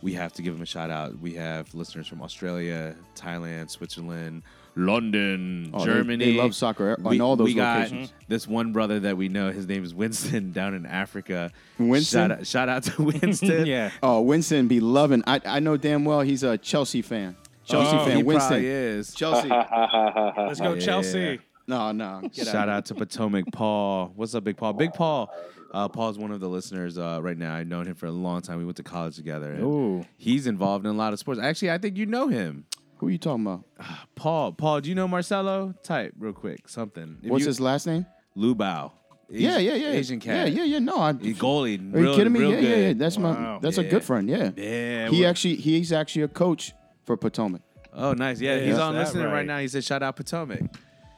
[0.01, 1.17] we have to give them a shout out.
[1.19, 4.43] We have listeners from Australia, Thailand, Switzerland,
[4.75, 6.23] London, Oh, Germany.
[6.25, 7.89] they love soccer on all those we got
[8.27, 9.51] this one brother that we know.
[9.51, 11.51] His name is Winston down in Africa.
[11.79, 12.29] Winston?
[12.29, 13.65] Shout out, shout out to Winston.
[13.65, 13.91] yeah.
[14.03, 15.23] Oh, Winston be loving.
[15.25, 17.35] I I know damn well he's a Chelsea fan.
[17.67, 18.17] Chelsea Oh, fan.
[18.17, 18.49] he Winston.
[18.49, 19.13] probably is.
[19.13, 19.47] Chelsea.
[20.37, 20.79] Let's go, Yeah.
[20.79, 21.39] Chelsea.
[21.67, 22.21] no, no.
[22.33, 22.69] Get Shout out.
[22.69, 24.11] out to Potomac Paul.
[24.15, 24.73] What's up, Big Paul?
[24.73, 25.29] Big Paul.
[25.73, 27.53] Uh, Paul's one of the listeners uh, right now.
[27.53, 28.57] I've known him for a long time.
[28.57, 29.53] We went to college together.
[29.55, 30.05] Ooh.
[30.17, 31.41] He's involved in a lot of sports.
[31.41, 32.65] Actually, I think you know him.
[32.97, 33.65] Who are you talking about?
[34.15, 34.53] Paul.
[34.53, 35.73] Paul, do you know Marcello?
[35.83, 37.17] Type real quick something.
[37.21, 38.05] If What's you- his last name?
[38.35, 38.91] Lubao.
[39.29, 39.89] yeah, yeah, yeah.
[39.89, 40.51] Asian cat.
[40.51, 40.79] Yeah, yeah, yeah.
[40.79, 41.11] No, I.
[41.13, 41.93] He goalie.
[41.93, 42.39] Are you real, kidding me?
[42.39, 42.63] Yeah, good.
[42.63, 42.93] yeah, yeah.
[42.93, 43.31] That's my.
[43.31, 43.59] Wow.
[43.61, 44.29] That's a good friend.
[44.29, 44.51] Yeah.
[44.55, 46.73] Yeah, He well- actually, he's actually a coach
[47.07, 47.61] for Potomac.
[47.93, 48.39] Oh, nice.
[48.39, 49.33] Yeah, Yeah, he's on listening right.
[49.33, 49.45] right?
[49.45, 49.57] now.
[49.57, 50.61] He said, "Shout out Potomac."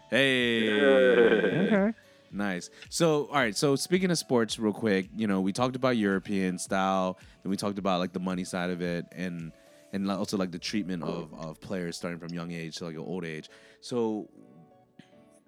[0.09, 0.71] Hey.
[0.81, 1.91] Okay.
[2.31, 2.69] Nice.
[2.89, 3.55] So, all right.
[3.57, 7.57] So, speaking of sports, real quick, you know, we talked about European style, and we
[7.57, 9.51] talked about like the money side of it, and
[9.91, 13.01] and also like the treatment of of players starting from young age to like an
[13.01, 13.49] old age.
[13.81, 14.29] So,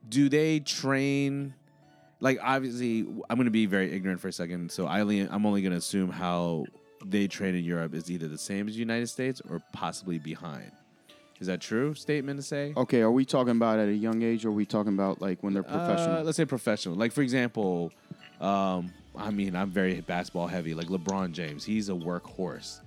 [0.09, 1.53] do they train?
[2.19, 2.99] Like, obviously,
[3.29, 4.71] I'm going to be very ignorant for a second.
[4.71, 6.65] So, I only, I'm only going to assume how
[7.05, 10.71] they train in Europe is either the same as the United States or possibly behind.
[11.39, 12.73] Is that true statement to say?
[12.77, 15.41] Okay, are we talking about at a young age, or are we talking about like
[15.41, 16.17] when they're professional?
[16.17, 16.95] Uh, let's say professional.
[16.95, 17.91] Like for example,
[18.39, 20.73] um, I mean, I'm very basketball heavy.
[20.75, 22.81] Like LeBron James, he's a workhorse.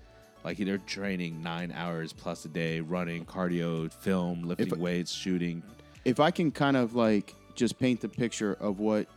[0.44, 5.62] Like they're training nine hours plus a day, running, cardio, film, lifting If- weights, shooting.
[6.04, 9.08] if I can kind of like just paint the picture of what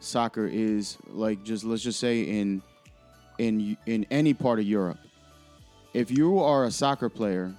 [0.00, 2.62] soccer is like, just let's just say in
[3.40, 4.98] in in any part of Europe,
[5.94, 7.52] if you are a soccer player,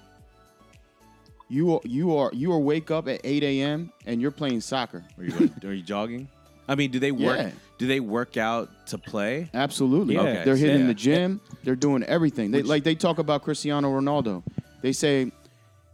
[1.48, 3.92] you are, you are you are wake up at 8 a.m.
[4.06, 5.04] and you're playing soccer.
[5.18, 6.28] Are you are you jogging?
[6.68, 7.38] I mean, do they work?
[7.38, 7.50] Yeah.
[7.78, 9.50] Do they work out to play?
[9.52, 10.14] Absolutely.
[10.14, 10.20] Yeah.
[10.20, 10.86] Okay, They're hitting yeah.
[10.86, 11.40] the gym.
[11.64, 12.52] They're doing everything.
[12.52, 14.44] They, Which- like they talk about Cristiano Ronaldo.
[14.82, 15.32] They say,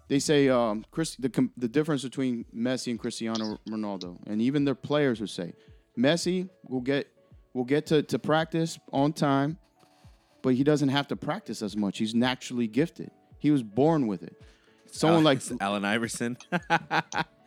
[0.09, 4.75] they say um, Chris, the the difference between Messi and Cristiano Ronaldo, and even their
[4.75, 5.55] players would say,
[5.99, 7.09] Messi will get
[7.55, 9.59] will get to, to practice on time,
[10.43, 11.99] but he doesn't have to practice as much.
[11.99, 13.11] He's naturally gifted.
[13.39, 14.41] He was born with it.
[14.91, 16.37] Someone like Allen Iverson.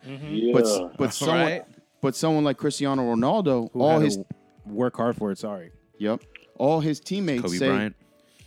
[0.06, 0.34] Mm-hmm.
[0.34, 0.52] Yeah.
[0.52, 1.64] but but someone Right.
[2.00, 4.18] but someone like Cristiano Ronaldo, Who all his
[4.66, 5.38] work hard for it.
[5.38, 5.70] Sorry.
[5.98, 6.20] yep,
[6.58, 7.96] all his teammates Kobe say Bryant.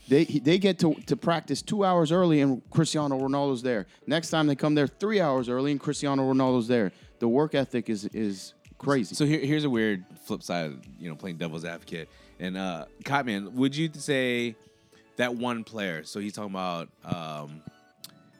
[0.10, 3.88] They they get to, to practice two hours early and Cristiano Ronaldo's there.
[4.06, 6.92] Next time they come there three hours early and Cristiano Ronaldo's there.
[7.20, 9.16] The work ethic is is crazy.
[9.16, 12.10] So here, here's a weird flip side, of, you know, playing devil's advocate.
[12.40, 14.56] And uh, Cotton Man, would you say
[15.18, 16.04] that one player?
[16.04, 17.62] So he's talking about um,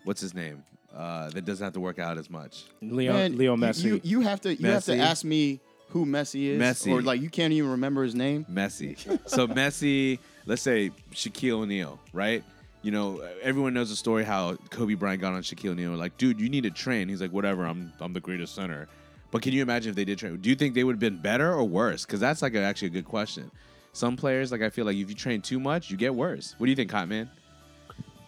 [0.04, 0.64] what's his name?
[0.96, 2.64] Uh, that doesn't have to work out as much.
[2.82, 3.84] Leo, Man, Leo you- Messi.
[3.84, 6.92] You, you have to you have to ask me who Messi is, Messi.
[6.92, 8.46] or like you can't even remember his name.
[8.52, 8.98] Messi.
[9.30, 12.44] so Messi, let's say Shaquille O'Neal, right?
[12.82, 15.92] You know, everyone knows the story how Kobe Bryant got on Shaquille O'Neal.
[15.92, 17.10] Like, dude, you need to train.
[17.10, 17.66] He's like, whatever.
[17.66, 18.88] I'm I'm the greatest center.
[19.32, 20.38] But can you imagine if they did train?
[20.38, 22.06] Do you think they would have been better or worse?
[22.06, 23.52] Because that's like a, actually a good question.
[23.96, 26.54] Some players, like I feel like if you train too much, you get worse.
[26.58, 27.30] What do you think, Hot Man?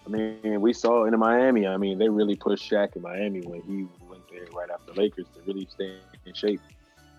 [0.05, 1.67] I mean, we saw in Miami.
[1.67, 5.25] I mean, they really pushed Shaq in Miami when he went there right after Lakers
[5.35, 6.61] to really stay in shape.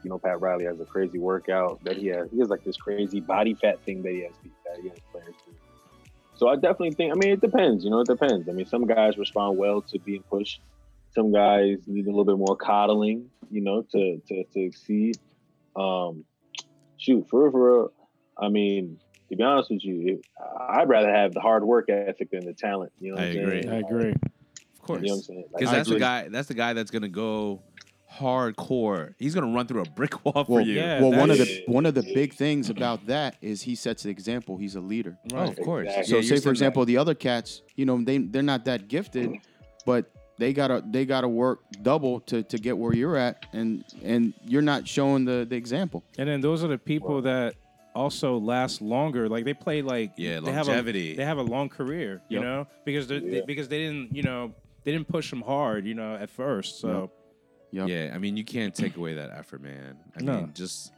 [0.03, 2.31] You know, Pat Riley has a crazy workout that he has.
[2.31, 4.33] He has like this crazy body fat thing that he has
[4.65, 5.53] that he has players do.
[6.35, 7.13] So I definitely think.
[7.13, 7.85] I mean, it depends.
[7.85, 8.49] You know, it depends.
[8.49, 10.63] I mean, some guys respond well to being pushed.
[11.15, 13.29] Some guys need a little bit more coddling.
[13.51, 15.19] You know, to to to exceed.
[15.77, 16.25] Um,
[16.97, 17.93] shoot, for real, for real.
[18.41, 18.99] I mean,
[19.31, 20.23] to be honest with you,
[20.59, 22.93] I'd rather have the hard work ethic than the talent.
[23.01, 23.47] You know what I am saying?
[23.47, 23.69] agree.
[23.69, 24.11] I agree.
[24.13, 25.45] Of course, You know what I'm saying?
[25.53, 26.29] Like, because I that's the guy.
[26.29, 27.63] That's the guy that's gonna go
[28.19, 29.15] hardcore.
[29.19, 30.75] He's gonna run through a brick wall for Well, you.
[30.75, 31.01] yeah.
[31.01, 34.11] well, one of the one of the big things about that is he sets the
[34.11, 34.57] example.
[34.57, 35.17] He's a leader.
[35.35, 35.87] Oh, of course.
[35.89, 36.05] Exactly.
[36.11, 38.89] So Yeah, say for saying example, the other cats, you know, they they're not that
[38.89, 39.37] gifted,
[39.85, 44.33] but they gotta they gotta work double to, to get where you're at, and and
[44.45, 46.03] you're not showing the the example.
[46.17, 47.55] And then those are the people that
[47.99, 49.29] also last longer.
[49.29, 51.09] Like they play like Yeah, they longevity.
[51.11, 52.43] Have a, they have a long career, you Yep.
[52.45, 55.95] know, because they, they because they didn't you know they didn't push them hard, you
[55.95, 56.81] know, at first.
[56.81, 57.11] So
[57.71, 57.89] Yep.
[57.91, 59.99] Yeah, I mean, you can't take away that effort, man.
[60.17, 60.37] I No.
[60.39, 60.91] mean, just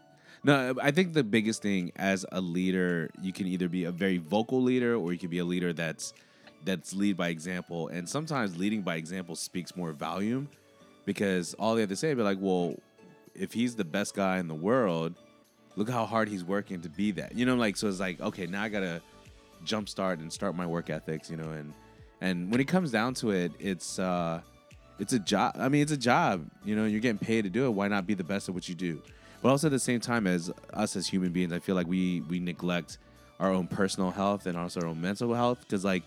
[0.45, 0.75] no.
[0.81, 4.63] I think the biggest thing as a leader, you can either be a very vocal
[4.63, 6.13] leader or you can be a leader that's
[6.65, 7.89] that's lead by example.
[7.89, 10.49] And sometimes leading by example speaks more volume
[11.07, 12.77] because all they have to say be like, well,
[13.35, 15.15] if he's the best guy in the world,
[15.81, 17.35] look how hard he's working to be that.
[17.35, 19.01] You know, like so it's like, okay, now I gotta
[19.65, 21.73] jumpstart and start my work ethics, you know, and
[22.21, 24.43] and when it comes down to it, it's uh
[24.99, 25.57] it's a job.
[25.59, 26.47] I mean, it's a job.
[26.67, 27.71] You know, you're getting paid to do it.
[27.71, 29.01] Why not be the best at what you do?
[29.41, 32.21] But also at the same time, as us as human beings, I feel like we
[32.29, 32.99] we neglect
[33.41, 36.03] our own personal health and also our own mental health because like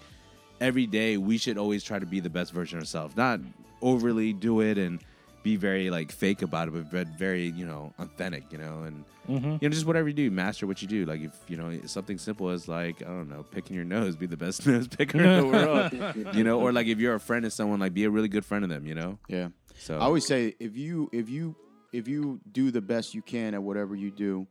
[0.62, 3.40] every day we should always try to be the best version of ourselves, not
[3.82, 5.00] overly do it and
[5.44, 8.52] be very like fake about it, but very you know authentic.
[8.52, 9.52] You know, and mm-hmm.
[9.52, 11.06] you know just whatever you do, master what you do.
[11.06, 14.26] Like if you know something simple as like I don't know, picking your nose, be
[14.26, 16.36] the best nose picker in the world.
[16.36, 18.46] you know, or like if you're a friend of someone, like be a really good
[18.46, 18.88] friend of them.
[18.88, 19.20] You know.
[19.28, 19.50] Yeah.
[19.78, 21.56] So I always say if you if you
[21.92, 24.48] if you do the best you can at whatever you do,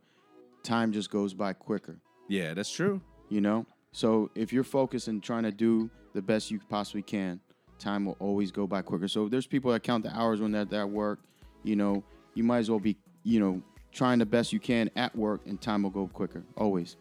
[0.63, 1.99] time just goes by quicker.
[2.29, 3.01] yeah, that's true.
[3.29, 3.67] You know.
[3.93, 7.41] So if you're focused and trying to do the best you possibly can,
[7.83, 9.09] time will always go by quicker.
[9.09, 11.21] So if there's people that count the hours when they're at work,
[11.65, 12.03] you know,
[12.35, 15.61] you might as well be, you know, trying the best you can at work, and
[15.61, 16.43] time will go quicker.
[16.57, 16.97] Always.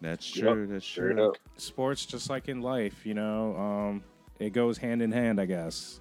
[0.00, 0.66] That's Yep, true.
[0.66, 1.28] That's true.
[1.28, 1.36] up.
[1.56, 4.04] sports just like in life, you know, um,
[4.38, 6.00] it goes hand in hand, I guess.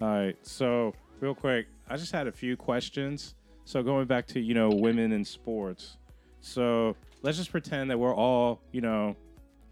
[0.00, 3.34] All right, so real quick, I just had a few questions.
[3.64, 5.96] So going back to you know women in sports,
[6.40, 9.16] so let's just pretend that we're all you know,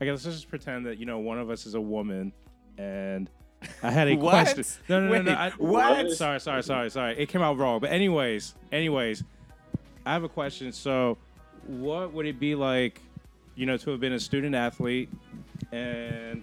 [0.00, 2.32] I guess let's just pretend that you know one of us is a woman,
[2.78, 3.30] and
[3.82, 4.30] I had a What?
[4.30, 4.64] question.
[4.88, 5.32] No, no, no, Wait, no.
[5.32, 6.10] I, what?
[6.12, 7.18] Sorry, sorry, sorry, sorry.
[7.18, 7.80] It came out wrong.
[7.80, 9.22] But anyways, anyways,
[10.06, 10.72] I have a question.
[10.72, 11.16] So,
[11.66, 13.00] what would it be like,
[13.54, 15.08] you know, to have been a student athlete,
[15.70, 16.42] and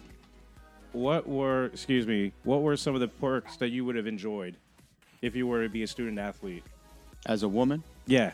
[0.93, 4.55] what were, excuse me, what were some of the perks that you would have enjoyed
[5.21, 6.63] if you were to be a student athlete?
[7.25, 8.31] As a woman, Yeah.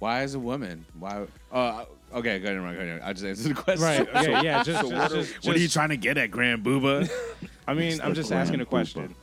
[0.00, 0.84] Why is a woman?
[0.98, 1.24] Why?
[1.52, 2.60] Uh, okay, go ahead.
[2.76, 3.00] Go ahead.
[3.02, 3.84] I just answered the question.
[3.84, 4.00] Right.
[4.28, 4.44] Okay.
[4.44, 4.62] Yeah.
[4.62, 4.80] Just.
[4.82, 7.08] so just, what are- just- What are you just- trying to get at, Grand Booba?
[7.66, 9.14] I mean, I'm just asking a question.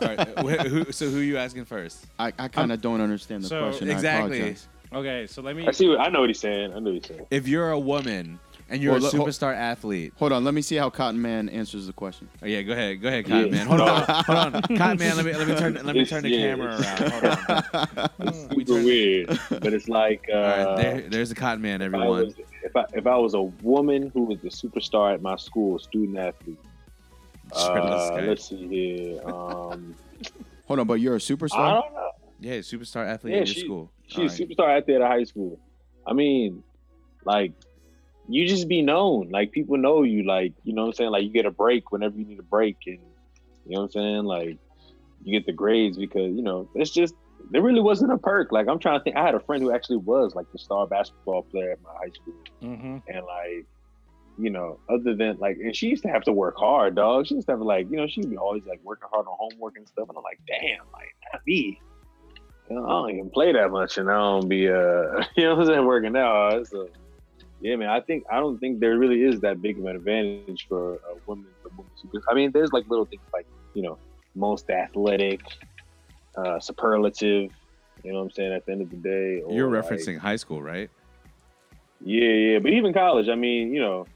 [0.00, 2.04] All right, wh- who, so who are you asking first?
[2.18, 3.90] I, I kind of don't understand the so- question.
[3.90, 4.38] Exactly.
[4.38, 4.68] Apologize.
[4.92, 5.26] Okay.
[5.26, 5.66] So let me.
[5.66, 5.88] I see.
[5.88, 6.72] What, I know what he's saying.
[6.72, 7.26] I know what he's saying.
[7.30, 8.38] If you're a woman
[8.68, 11.20] and you're Well, a look- hold- superstar athlete, Hold on, let me see how Cotton
[11.20, 12.28] Man answers the question.
[12.42, 13.52] oh yeah, go ahead, go ahead, Cotton Yeah.
[13.52, 13.66] Man.
[13.66, 15.16] Hold on, hold on, Cotton Man.
[15.16, 17.12] Let me let me turn let me It's- turn the yeah, camera it's- around.
[17.12, 18.10] Hold on.
[18.28, 21.62] It's We super turn- weird, but it's like uh, All right, there, there's a Cotton
[21.62, 22.08] Man, if I everyone.
[22.26, 25.78] was if I if I was a woman who was the superstar at my school,
[25.78, 26.58] student athlete.
[27.54, 29.22] Sure, this Uh, let's see here.
[29.26, 29.94] Um,
[30.66, 31.80] Hold on, but you're a I superstar.
[31.82, 32.10] don't know.
[32.40, 33.92] Yeah, superstar athlete Yeah, at your she- school.
[34.08, 34.38] She's a All right.
[34.38, 35.58] superstar athlete at high school.
[36.06, 36.62] I mean,
[37.24, 37.52] like,
[38.28, 39.30] you just be known.
[39.30, 40.22] Like, people know you.
[40.24, 41.10] Like, you know what I'm saying?
[41.10, 42.76] Like, you get a break whenever you need a break.
[42.86, 42.98] And,
[43.66, 44.24] you know what I'm saying?
[44.24, 44.58] Like,
[45.24, 47.14] you get the grades because, you know, it's just,
[47.50, 48.52] there really wasn't a perk.
[48.52, 49.16] Like, I'm trying to think.
[49.16, 52.10] I had a friend who actually was, like, the star basketball player at my high
[52.10, 52.34] school.
[52.60, 53.66] hmm And, like,
[54.38, 57.26] you know, other than, like, and she used to have to work hard, dog.
[57.26, 59.76] She used to have, like, you know, she'd be always, like, working hard on homework
[59.76, 60.08] and stuff.
[60.08, 61.80] And I'm like, damn, like, not me.
[62.68, 64.72] You know, I don't even play that much, and I don't be, uh,
[65.36, 66.66] you know, what I'm saying, working out.
[66.66, 66.88] So,
[67.60, 70.66] yeah, man, I think I don't think there really is that big of an advantage
[70.68, 71.46] for a woman.
[71.62, 72.22] For women.
[72.28, 73.98] I mean, there's like little things like you know,
[74.34, 75.40] most athletic,
[76.36, 77.50] uh, superlative.
[78.04, 78.52] You know what I'm saying?
[78.52, 80.90] At the end of the day, or You're like- referencing high school, right?
[82.04, 84.06] yeah, yeah, but even college, I mean, you know,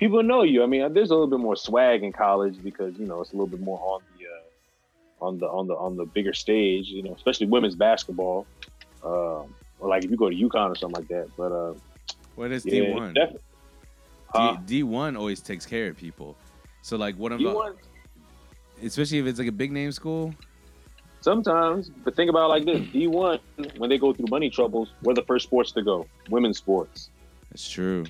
[0.00, 0.64] people know you.
[0.64, 3.34] I mean, there's a little bit more swag in college because you know it's a
[3.34, 6.88] little bit more on the uh, on the on the on the bigger stage.
[6.88, 8.46] You know, especially women's basketball,
[9.04, 11.28] um, or like if you go to UConn or something like that.
[11.36, 11.74] But uh,
[12.34, 13.14] What is yeah, D one?
[14.34, 14.56] Huh?
[14.64, 16.36] D one always takes care of people.
[16.82, 17.76] So like, what about, D1
[18.82, 20.34] especially if it's like a big name school?
[21.22, 23.38] sometimes, but think about it like this: D1
[23.76, 26.06] when they go through money troubles, we're the first sports to go.
[26.30, 27.10] Women's sports.
[27.50, 28.06] That's true.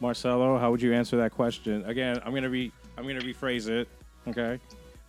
[0.00, 1.84] Marcello, how would you answer that question?
[1.86, 3.88] Again, I'm gonna re I'm gonna rephrase it.
[4.28, 4.58] Okay.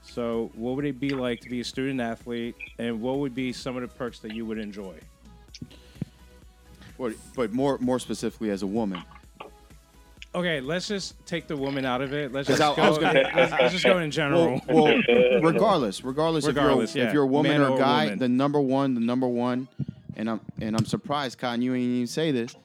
[0.04, 3.52] So, what would it be like to be a student athlete, and what would be
[3.52, 4.95] some of the perks that you would enjoy?
[6.97, 9.04] But, but more more specifically as a woman.
[10.34, 12.32] Okay, let's just take the woman out of it.
[12.32, 12.82] Let's just I- go.
[12.82, 14.62] I was gonna- let's, let's just go in general.
[14.67, 17.08] Well, well regardless, regardless, Regardless, if you're yeah.
[17.10, 18.19] if you're a woman Man or a guy, woman.
[18.19, 19.67] the number one, the number one,
[20.15, 22.56] and I'm and I'm surprised, Cotton, you ain't even say this,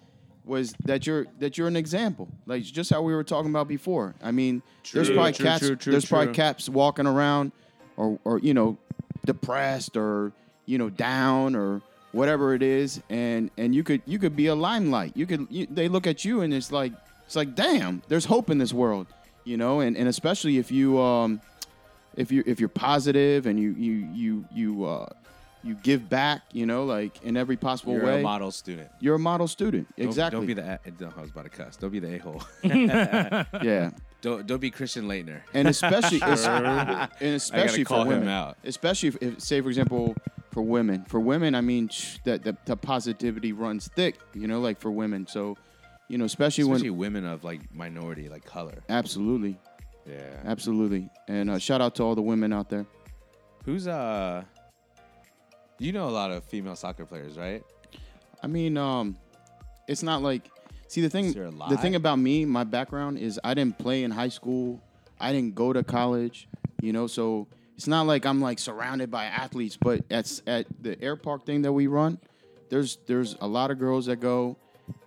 [0.44, 2.28] was that you're that you're an example.
[2.46, 4.14] Like just how we were talking about before.
[4.22, 7.52] I mean, there's probably true, cats true, true, there's probably cats walking around
[7.96, 8.76] or or you know,
[9.24, 10.32] depressed or
[10.66, 14.54] you know, down or whatever it is and and you could you could be a
[14.54, 15.12] limelight.
[15.16, 16.92] You could you, they look at you and it's like
[17.24, 19.06] it's like damn, there's hope in this world,
[19.44, 21.40] you know, and and especially if you um
[22.16, 25.06] if you if you're positive and you you you you uh
[25.64, 27.98] you give back, you know, like in every possible way.
[28.00, 28.20] You're way.
[28.20, 28.88] a model student.
[29.00, 29.88] You're a model student.
[29.96, 30.38] Don't- exactly.
[30.38, 30.62] Don't, be the.
[30.84, 31.76] a- no, I was about to cuss.
[31.76, 32.42] Don't be the a hole.
[32.64, 33.90] yeah.
[34.20, 35.40] don't don't be Christian Laettner.
[35.54, 38.28] And especially es- and especially gotta call for him women.
[38.28, 38.56] out.
[38.64, 40.16] Especially if, if say for example
[40.50, 41.04] for women.
[41.04, 44.90] For women, I mean sh- that the, the positivity runs thick, you know, like for
[44.90, 45.26] women.
[45.26, 45.56] So,
[46.08, 48.74] you know, especially, when Especially when women of like minority, like color.
[48.90, 49.56] absolutely,
[50.06, 50.18] Yeah.
[50.44, 51.08] absolutely.
[51.28, 52.84] And uh, shout out to all the women out there.
[53.64, 54.42] Who's uh?
[55.82, 57.60] You know a lot of female soccer players, right?
[58.40, 59.16] I mean, um,
[59.88, 60.48] it's not like
[60.86, 61.24] see the thing.
[61.24, 64.28] Is there a The thing about me, my background is I didn't play in high
[64.28, 64.80] school.
[65.18, 66.46] I didn't go to college.
[66.80, 69.76] You know, so it's not like I'm like surrounded by athletes.
[69.76, 72.20] But at at the air park thing that we run,
[72.68, 74.56] there's there's a lot of girls that go,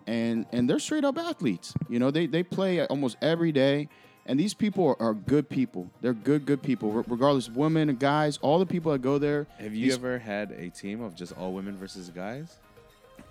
[0.08, 1.74] and and they're straight up athletes.
[1.88, 3.88] You know, they they play almost every day.
[4.28, 5.90] And these people are, are good people.
[6.02, 8.38] They're good, good people, re- regardless women guys.
[8.42, 11.38] All the people that go there, Have you these- ever had a team of just
[11.38, 12.58] all women versus guys?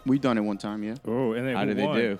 [0.07, 0.95] we've done it one time, yeah.
[1.07, 2.19] oh, and then How who do they do?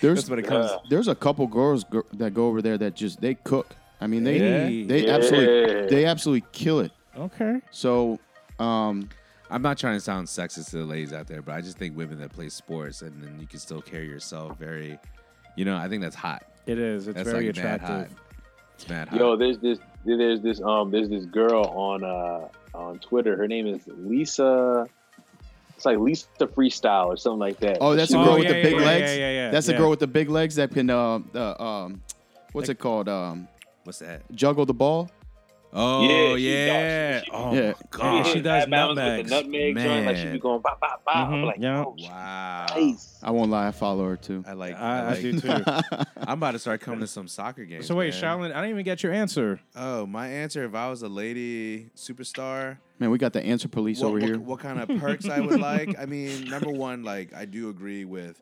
[0.00, 0.70] There's- That's what it comes.
[0.88, 3.74] There's a couple girls go, that go over there that just they cook.
[4.00, 4.84] I mean, they Hey.
[4.84, 5.14] they Yeah.
[5.16, 6.92] absolutely they absolutely kill it.
[7.16, 7.60] Okay.
[7.70, 8.18] So,
[8.60, 9.08] um,
[9.50, 11.96] I'm not trying to sound sexist to the ladies out there, but I just think
[11.96, 14.98] women that play sports and then you can still carry yourself very,
[15.56, 16.44] you know, I think that's hot.
[16.66, 17.08] It is.
[17.08, 17.88] It's That's very like attractive.
[17.88, 18.08] hot.
[18.76, 19.18] It's mad hot.
[19.20, 23.36] Yo, there's this there's this um there's this girl on uh on Twitter.
[23.36, 24.88] Her name is Lisa.
[25.76, 27.78] It's like Lisa Freestyle or something like that.
[27.80, 29.10] Oh, that's She- a girl Oh, with yeah, the yeah, big yeah, legs.
[29.10, 29.74] yeah, yeah, yeah, That's yeah.
[29.74, 32.02] a girl with the big legs that can uh, uh um,
[32.52, 33.08] what's it called?
[33.08, 33.48] Um,
[33.82, 34.22] What's that?
[34.34, 35.10] juggle the ball.
[35.76, 37.12] Oh Yeah, she yeah.
[37.12, 37.24] does.
[37.24, 37.60] She- Oh Yeah.
[37.60, 38.26] my Yeah, god.
[38.26, 39.30] she does Bad balance with nutmegs.
[39.30, 40.06] the nutmeg joint.
[40.06, 40.38] Like she be Man.
[40.38, 41.16] going bop bop bop.
[41.16, 41.84] I'm Mhm, like, yeah.
[41.84, 42.66] oh, Wow.
[42.70, 43.18] nice.
[43.22, 44.44] I won't lie, I follow her too.
[44.46, 44.74] I like.
[44.76, 45.48] I, I like- do too.
[46.18, 47.86] I'm about to start coming to some soccer games.
[47.86, 48.22] so wait, man.
[48.22, 49.58] Shaolin, I didn't even get your answer.
[49.74, 54.00] Oh, my answer if I was a lady superstar, Man, we got the answer police
[54.00, 54.38] what, over what- here.
[54.38, 55.98] what kind of perks I would like?
[55.98, 58.40] I mean, number one, like I do agree with.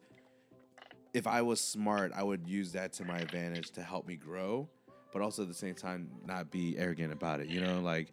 [1.14, 4.68] If I was smart, I would use that to my advantage to help me grow,
[5.12, 7.48] but also at the same time not be arrogant about it.
[7.48, 8.08] You know, like,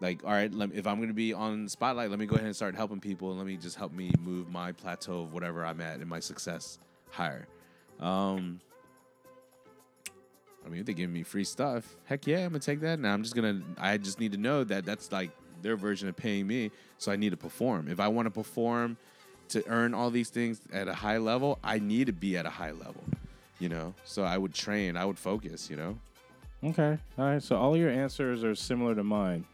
[0.00, 2.56] like all right, let, if I'm gonna be on spotlight, let me go ahead and
[2.56, 5.80] start helping people, and let me just help me move my plateau of whatever I'm
[5.80, 6.78] at in my success
[7.10, 7.46] higher.
[8.00, 8.60] Um,
[10.64, 12.98] I mean, if they give me free stuff, heck yeah, I'm gonna take that.
[12.98, 13.62] Now I'm just gonna.
[13.78, 15.30] I just need to know that that's like
[15.62, 17.88] their version of paying me, so I need to perform.
[17.88, 18.96] If I want to perform
[19.48, 22.50] to earn all these things at a high level, I need to be at a
[22.50, 23.02] high level.
[23.58, 25.68] You know, so I would train, I would focus.
[25.68, 25.98] You know,
[26.62, 26.98] Okay.
[27.18, 27.42] All right.
[27.42, 29.44] So all your answers are similar to mine.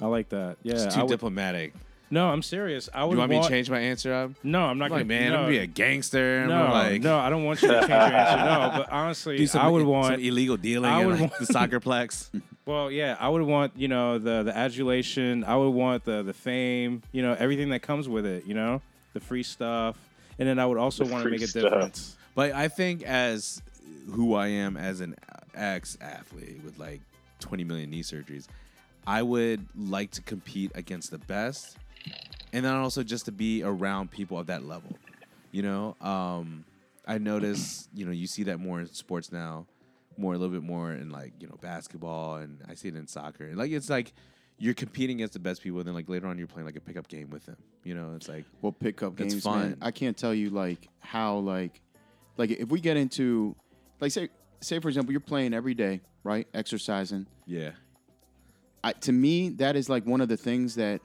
[0.00, 0.56] I like that.
[0.62, 0.74] Yeah.
[0.74, 1.74] it's too I would- diplomatic.
[2.10, 2.88] no, I'm serious.
[2.94, 4.30] I would You want me to want- change my answer up?
[4.42, 6.42] No, I'm not I'm gonna like, man, no, I'm gonna be a gangster.
[6.42, 8.44] I'm No, gonna, like no, I don't want you to change your answer.
[8.44, 10.22] No, but honestly, do some, I would some want.
[10.22, 12.30] illegal dealing I in would like, want- the soccerplex.
[12.68, 15.42] Well, yeah, I would want you know the the adulation.
[15.42, 17.02] I would want the the fame.
[17.12, 18.44] You know everything that comes with it.
[18.44, 18.82] You know
[19.14, 19.96] the free stuff,
[20.38, 21.62] and then I would also The want to free make a stuff.
[21.62, 22.16] difference.
[22.34, 23.62] But I think as
[24.12, 25.16] who I am as an
[25.58, 27.00] ex athlete with like
[27.40, 28.46] 20 million knee surgeries,
[29.06, 31.76] I would like to compete against the best,
[32.52, 34.90] and then also just to be around people of that level.
[35.50, 36.64] You know, um,
[37.06, 39.66] I notice you know you see that more in sports now,
[40.16, 43.06] more a little bit more in like you know basketball, and I see it in
[43.06, 43.44] soccer.
[43.44, 44.12] And Like it's like
[44.60, 46.80] you're competing against the best people, and then like later on you're playing like a
[46.80, 47.56] pickup game with them.
[47.84, 49.60] You know, it's like Well, pickup games, fun.
[49.60, 49.78] man.
[49.80, 51.80] I can't tell you like how like
[52.36, 53.54] like if we get into
[54.00, 54.28] like say
[54.60, 56.46] say for example you're playing every day, right?
[56.54, 57.26] Exercising.
[57.46, 57.70] yeah,
[58.84, 61.00] I, to me, that is like one of the things that,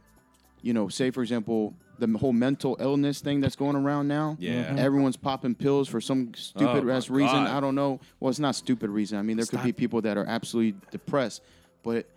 [0.62, 4.36] you know, say for example, the whole mental illness thing that's going around now.
[4.40, 4.66] yeah.
[4.66, 4.80] Mm-hmm.
[4.80, 7.46] Everyone's popping pills for some stupid Oh, ass reason.
[7.46, 7.56] God.
[7.56, 8.00] I don't know.
[8.20, 9.18] Well, it's not stupid reason.
[9.18, 11.42] I mean, there could be people that are absolutely depressed.
[11.84, 12.08] But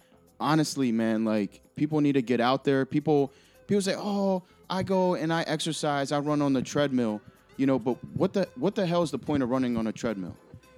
[0.40, 2.84] honestly, man, like people need to get out there.
[2.86, 3.32] People
[3.66, 6.12] people say, "Oh, I go and I exercise.
[6.12, 7.20] I run on the treadmill."
[7.56, 9.92] You know, but what the what the hell is the point of running on a
[9.92, 10.36] treadmill?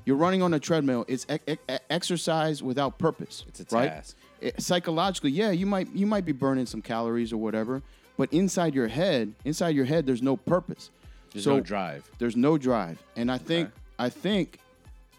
[0.09, 1.05] You're running on a treadmill.
[1.07, 3.45] It's e- e- exercise without purpose.
[3.47, 3.89] It's a right?
[3.91, 4.17] task.
[4.41, 7.83] it- psychologically, yeah, you might you might be burning some calories or whatever,
[8.17, 10.89] but inside your head, inside your head, there's no purpose.
[11.35, 12.11] There's so no drive.
[12.19, 13.75] there's no drive, and I think Okay.
[13.99, 14.61] I think,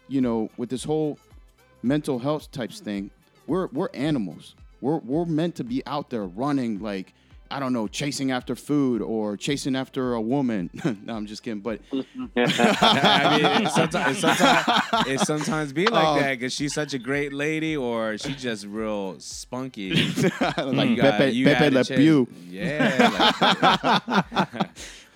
[0.08, 1.20] you know, with this whole
[1.84, 3.12] mental health types thing,
[3.46, 4.56] we're we're animals.
[4.80, 7.14] We're we're meant to be out there running like.
[7.50, 10.70] I don't know, chasing after food or chasing after a woman.
[11.04, 11.60] no, I'm just kidding.
[11.60, 12.04] But I mean,
[13.66, 16.20] it sometimes, it sometimes, it sometimes be like Oh.
[16.20, 19.90] that because she's such a great lady, or she's just real spunky.
[19.92, 22.28] like You got- Pepe, you Pepe Le Pew.
[22.48, 24.68] Yeah, like,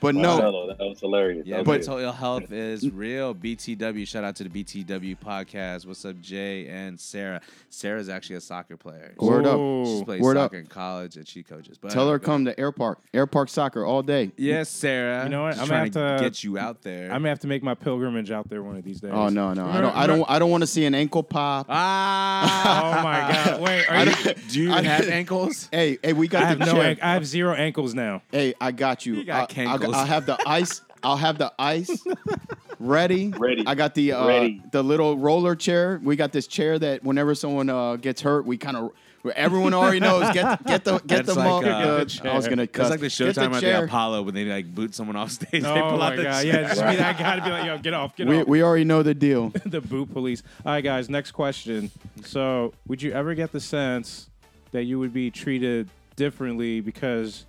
[0.04, 1.46] But no, Marcello, that was hilarious.
[1.46, 1.62] yeah.
[1.62, 3.34] But was mental health is real.
[3.34, 5.86] BTW, shout out to the BTW podcast.
[5.86, 7.40] What's up, Jay and Sarah?
[7.70, 9.14] Sarah's actually a soccer player.
[9.18, 9.58] Word up.
[9.58, 9.84] Ooh.
[9.86, 10.60] She's played Word soccer up.
[10.62, 11.78] in college and she coaches.
[11.78, 14.30] But tell her go come to Airpark, Air Park Soccer all day.
[14.36, 15.24] Yes, Sarah.
[15.24, 15.52] You know what?
[15.52, 17.04] Just I'm trying gonna have to to- get you out there.
[17.06, 19.10] I'm gonna have to make my pilgrimage out there one of these days.
[19.14, 21.66] Oh no, no, I don't, I don't, I don't want to see an ankle pop.
[21.70, 23.00] ah.
[23.00, 23.60] Oh my god!
[23.62, 24.12] Wait, are I you?
[24.24, 25.68] don't- you I- have ankles?
[25.72, 26.72] Hey, hey, we got I have the no.
[26.72, 26.90] chair.
[26.90, 28.22] An- I have zero ankles now.
[28.30, 29.14] Hey, I got you.
[29.14, 30.00] You got I, I'll, cankles.
[30.00, 30.80] I'll have the ice.
[31.02, 32.02] I'll have the ice
[32.78, 33.28] ready.
[33.28, 33.64] Ready.
[33.66, 34.62] I got the uh, Ready.
[34.72, 36.00] the little roller chair.
[36.02, 38.90] We got this chair that whenever someone uh, gets hurt, we kind of
[39.36, 40.32] everyone already knows.
[40.32, 42.90] Get get the get That's the like, mo- uh, the- I was gonna It's cuss.
[42.90, 45.50] like the Get Showtime at the Apollo when they like boot someone off stage.
[45.62, 46.42] they Oh pull my out the god!
[46.42, 46.62] chair.
[46.62, 48.46] Yeah, just be that guy to be like, yo, get off, get We, off.
[48.48, 49.50] we already know the deal.
[49.66, 50.42] the boot police.
[50.64, 51.10] All right, guys.
[51.10, 51.90] Next question.
[52.24, 54.30] So, would you ever get the sense
[54.72, 57.44] that you would be treated differently because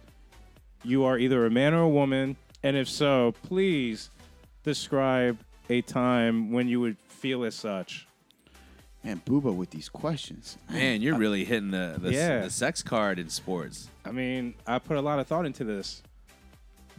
[0.84, 2.36] you are either a man or a woman?
[2.66, 4.09] And if so, please
[4.63, 5.38] describe
[5.70, 8.07] a time when you would feel as such.
[9.03, 10.57] Man, Booba with these questions.
[10.68, 12.41] Man, you're really hitting the the, Yeah.
[12.41, 16.01] the sex card in sports, I mean, I put a lot of thought into this.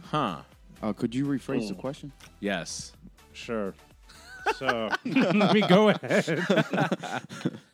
[0.03, 0.37] huh?
[0.81, 1.81] Uh, could you rephrase the Hmm.
[1.81, 2.11] question?
[2.39, 2.93] Yes.
[3.33, 3.73] Sure.
[4.57, 6.39] So let me go ahead.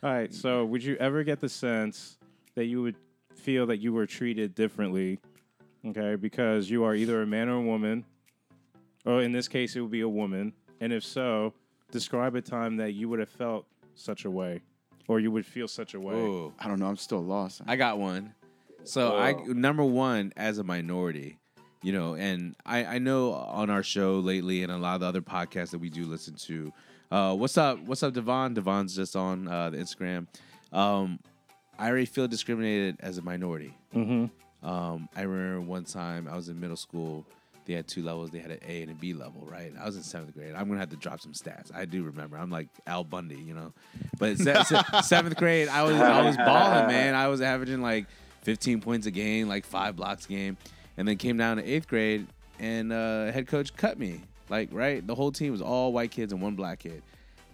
[0.01, 0.33] All right.
[0.33, 2.17] So, would you ever get the sense
[2.55, 2.95] that you would
[3.35, 5.19] feel that you were treated differently
[5.85, 8.05] Okay, because you are either a man or a woman,
[9.05, 10.53] or in this case, it would be a woman.
[10.79, 11.53] And if so,
[11.91, 13.65] describe a time that you would have felt
[13.95, 14.61] such a way,
[15.07, 16.15] or you would feel such a way.
[16.15, 16.53] Ooh.
[16.59, 16.87] I don't know.
[16.87, 17.61] I'm still lost.
[17.67, 18.33] I got one.
[18.85, 19.43] So I Oh.
[19.53, 21.37] number one as a minority,
[21.81, 25.07] you know, and I I know on our show lately and a lot of the
[25.07, 26.73] other podcasts that we do listen to.
[27.11, 27.79] Uh, what's up?
[27.81, 28.53] What's up, Devon?
[28.55, 30.27] Devon's just on uh, the Instagram.
[30.71, 31.19] Um,
[31.77, 33.77] I already feel discriminated as a minority.
[33.95, 34.25] Mm-hmm.
[34.63, 37.25] Um, I remember one time I was in middle school.
[37.65, 38.29] They had two levels.
[38.29, 39.71] They had an A and a B level, right?
[39.79, 40.53] I was in seventh grade.
[40.53, 41.73] I'm gonna have to drop some stats.
[41.73, 42.37] I do remember.
[42.37, 43.73] I'm like Al Bundy, you know.
[44.19, 47.15] But se- se- seventh grade, I was I was balling, man.
[47.15, 48.07] I was averaging like
[48.41, 50.57] 15 points a game, like five blocks a game,
[50.97, 52.27] and then came down to eighth grade,
[52.59, 54.21] and uh, head coach cut me.
[54.49, 57.01] Like right, the whole team was all white kids and one black kid,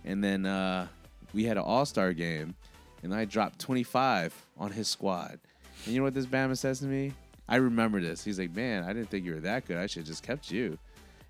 [0.05, 0.87] and then uh,
[1.33, 2.55] we had an All Star game,
[3.03, 5.39] and I dropped 25 on his squad.
[5.85, 7.13] And you know what this Bama says to me?
[7.47, 8.23] I remember this.
[8.23, 9.77] He's like, "Man, I didn't think you were that good.
[9.77, 10.77] I should have just kept you."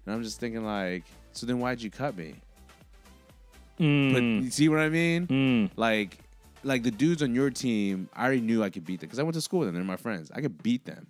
[0.05, 2.35] And I'm just thinking, like, so then why'd you cut me?
[3.77, 4.43] But Mm.
[4.43, 5.27] you see what I mean?
[5.27, 5.69] Mm.
[5.77, 6.17] Like,
[6.63, 9.23] like the dudes on your team, I already knew I could beat them because I
[9.23, 9.75] went to school with them.
[9.75, 10.29] They're my friends.
[10.33, 11.07] I could beat them.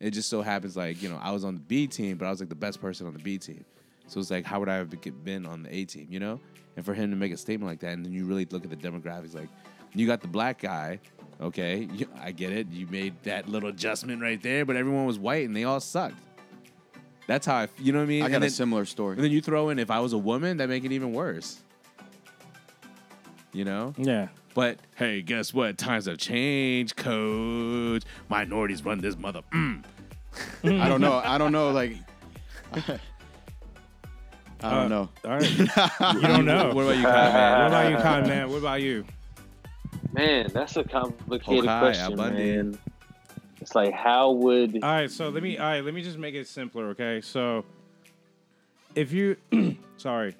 [0.00, 2.30] It just so happens, like, you know, I was on the B team, but I
[2.30, 3.64] was like the best person on the B team.
[4.06, 4.90] So it's like, how would I have
[5.24, 6.38] been on the A team, you know?
[6.76, 8.70] And for him to make a statement like that, and then you really look at
[8.70, 9.48] the demographics, like,
[9.94, 10.98] you got the black guy,
[11.40, 12.68] okay, you, I get it.
[12.70, 16.16] You made that little adjustment right there, but everyone was white and they all sucked.
[17.26, 18.22] That's how I, you know what I mean?
[18.22, 19.14] I got and a then, similar story.
[19.16, 21.60] and then you throw in if I was a woman, that make it even worse.
[23.52, 23.94] You know?
[23.96, 24.28] Yeah.
[24.54, 25.78] But hey, guess what?
[25.78, 28.02] Times have changed, coach.
[28.28, 29.42] Minorities run this mother.
[29.52, 29.84] Mm.
[30.64, 31.14] I don't know.
[31.24, 31.70] I don't know.
[31.70, 31.96] Like,
[32.74, 35.08] I don't Uh, know.
[35.24, 35.50] All right.
[35.58, 35.66] you
[36.22, 36.72] don't know.
[36.74, 38.48] What about you, Kai, What about you, Con Man?
[38.50, 39.04] What about you?
[40.14, 42.72] Man, that's a complicated Hokai, question, Abundant.
[42.72, 42.78] man.
[43.60, 46.36] It's like, how would All right, so let me all right, let me just make
[46.36, 47.20] it simpler, okay?
[47.20, 47.64] So
[48.94, 49.36] if you
[49.96, 50.36] sorry.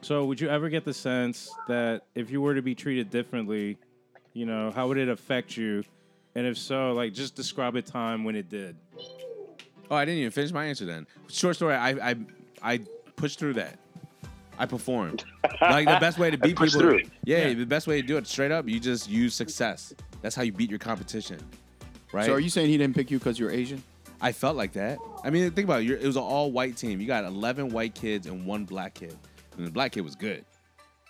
[0.00, 3.78] So would you ever get the sense that if you were to be treated differently,
[4.32, 5.82] you know, how would it affect you?
[6.34, 8.76] And if so, like just describe a time when it did.
[9.90, 11.06] Oh, I didn't even finish my answer then.
[11.28, 11.74] Short story.
[11.74, 12.16] I I
[12.62, 12.80] I
[13.16, 13.78] pushed through that.
[14.58, 15.24] I performed.
[15.60, 16.68] like the best way to beat people.
[16.80, 17.02] through.
[17.24, 17.54] Yeah, Yeah.
[17.54, 18.68] the best way to do it straight up.
[18.68, 19.92] You just use success.
[20.22, 21.38] That's how you beat your competition.
[22.12, 22.26] Right.
[22.26, 23.82] So are you saying he didn't pick you because you're Asian?
[24.20, 24.98] I felt like that.
[25.24, 25.84] I mean, think about it.
[25.86, 27.00] You're, it was an all white team.
[27.00, 29.16] You got 11 white kids and one black kid.
[29.56, 30.44] And the black kid was good.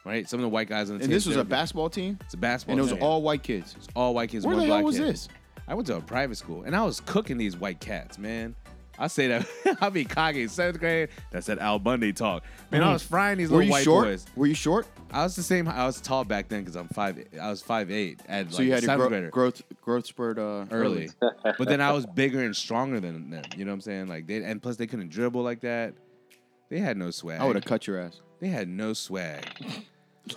[0.04, 0.28] Right?
[0.28, 1.10] Some of the white guys on the And team.
[1.10, 1.48] And this was a good.
[1.48, 3.02] basketball team, It's a basketball and it was team.
[3.02, 3.74] all white kids.
[3.78, 5.06] It's all white kids, Where one the hell black was kid.
[5.08, 5.28] this?
[5.68, 8.54] I went to a private school and I was cooking these white cats, man.
[8.98, 9.46] I say that
[9.80, 11.08] I'll be cocky seventh grade.
[11.30, 12.44] That's that Al Bundy talk.
[12.70, 14.04] Man, I was frying these Were little you white short?
[14.06, 14.26] boys.
[14.36, 14.86] Were you short?
[15.10, 15.66] I was the same.
[15.68, 17.24] I was tall back then because I'm five.
[17.40, 20.06] I was five eight at So like you had your seventh gro- grader growth growth
[20.06, 21.10] spurt uh, early.
[21.20, 23.42] but then I was bigger and stronger than them.
[23.56, 24.08] You know what I'm saying?
[24.08, 25.94] Like they and plus they couldn't dribble like that.
[26.70, 27.40] They had no swag.
[27.40, 28.20] I would have cut your ass.
[28.40, 29.44] They had no swag.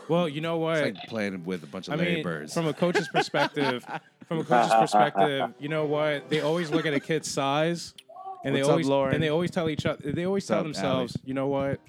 [0.10, 0.78] Well, you know what?
[0.78, 2.53] It's like playing with a bunch of I Larry mean, Birds.
[2.53, 3.86] from a coach's perspective,
[4.28, 6.30] from a coach's perspective, you know what?
[6.30, 7.93] They always look at a kid's size,
[8.43, 9.13] and What's they up, always Lauren?
[9.15, 10.11] and they always tell each other.
[10.11, 11.79] They always tell up, themselves, you know what?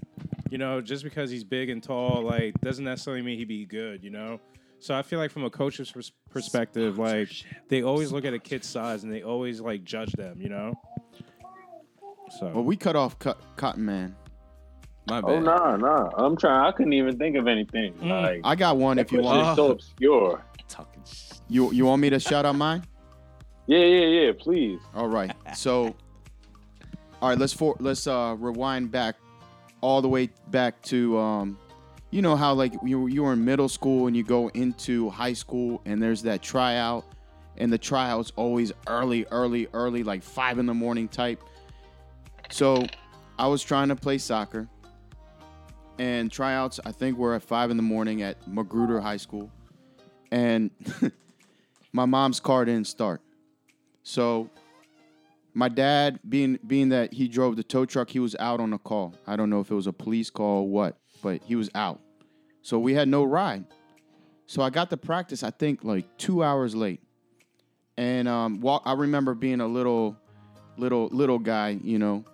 [0.51, 4.03] You know, just because he's big and tall, like doesn't necessarily mean he'd be good.
[4.03, 4.41] You know.
[4.81, 7.29] So I feel like from a coach's pers- perspective, like
[7.69, 10.41] they always look at a kid's size and they always like judge them.
[10.41, 10.75] You know.
[12.39, 14.15] So Well, we cut off cut, Cotton Man.
[15.09, 15.31] My bad.
[15.31, 16.11] Oh no, no.
[16.17, 16.67] I'm trying.
[16.67, 17.95] I couldn't even think of anything.
[17.95, 18.09] Mm.
[18.23, 18.99] Like I got one.
[18.99, 20.45] If you question want, is so obscure.
[20.69, 21.03] Talking
[21.49, 22.85] you you want me to shout out mine?
[23.67, 24.33] Yeah, yeah, yeah.
[24.39, 24.81] Please.
[24.95, 25.33] All right.
[25.55, 25.95] So,
[27.21, 27.39] all right.
[27.39, 29.17] Let's for let's uh rewind back
[29.81, 31.59] all the way back to um,
[32.11, 35.33] you know how like you you were in middle school and you go into high
[35.33, 37.05] school and there's that tryout,
[37.57, 41.43] and the tryout's always early, early, early, like five in the morning type.
[42.51, 42.87] So,
[43.39, 44.69] I was trying to play soccer,
[45.99, 49.51] and tryouts I think were at five in the morning at Magruder High School,
[50.31, 50.71] and
[51.93, 53.21] my mom's car didn't start.
[54.03, 54.49] So
[55.59, 58.79] my dad, being being that he drove the tow truck, he was out on a
[58.79, 59.13] call.
[59.27, 61.99] I don't know if it was a police call or what, but he was out.
[62.63, 63.65] So we had no ride.
[64.47, 67.03] So I got to practice, I think like two hours late.
[67.97, 70.17] And um, walk, I remember being a little,
[70.77, 72.25] little, little guy, you know,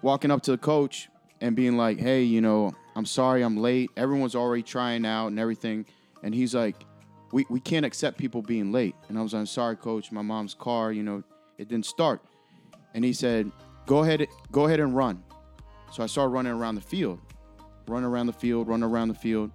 [0.00, 1.08] walking up to the coach
[1.40, 3.90] and being like, "Hey, you know, I'm sorry, I'm late.
[3.96, 5.84] Everyone's already trying out and everything."
[6.22, 6.76] And he's like,
[7.32, 8.94] we, we can't accept people being late.
[9.08, 11.24] And I was like, I'm sorry, coach, my mom's car, you know,
[11.58, 12.22] it didn't start.
[12.94, 13.50] And he said,
[13.86, 15.22] go ahead, go ahead and run.
[15.90, 17.20] So I started running around the field,
[17.86, 19.50] run around the field, run around the field,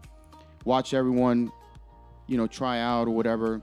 [0.65, 1.51] watch everyone,
[2.27, 3.61] you know, try out or whatever.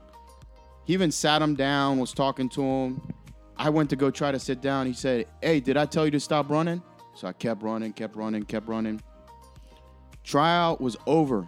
[0.85, 3.13] He even sat him down, was talking to him.
[3.57, 4.85] I went to go try to sit down.
[4.85, 6.81] He said, "Hey, did I tell you to stop running?"
[7.15, 9.01] So I kept running, kept running, kept running.
[10.23, 11.47] Tryout was over.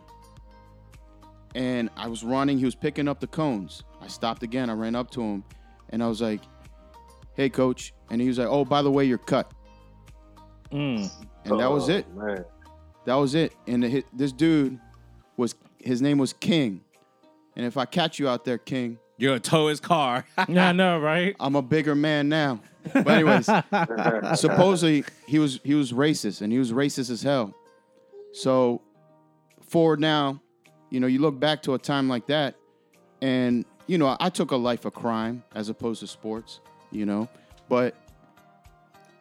[1.55, 2.57] And I was running.
[2.57, 3.83] He was picking up the cones.
[4.01, 4.69] I stopped again.
[4.69, 5.43] I ran up to him
[5.89, 6.41] and I was like,
[7.37, 7.93] hey, coach.
[8.09, 9.51] And he was like, oh, by the way, you're cut.
[10.71, 11.09] Mm.
[11.45, 12.13] And that was Oh, it.
[12.13, 12.43] Man.
[13.05, 13.53] That was it.
[13.67, 14.77] And the, this dude
[15.37, 16.81] was, his name was King.
[17.55, 20.25] And if I catch you out there, King, You're gonna tow his car.
[20.49, 21.35] Yeah, I know, right?
[21.39, 22.59] I'm a bigger man now.
[22.93, 23.45] But anyways,
[24.39, 27.53] supposedly he was he was racist and he was racist as hell.
[28.33, 28.81] So
[29.61, 30.39] forward now,
[30.91, 32.55] you know, you look back to a time like that,
[33.21, 36.59] and you know, I took a life of crime as opposed to sports,
[36.91, 37.27] you know,
[37.69, 37.95] but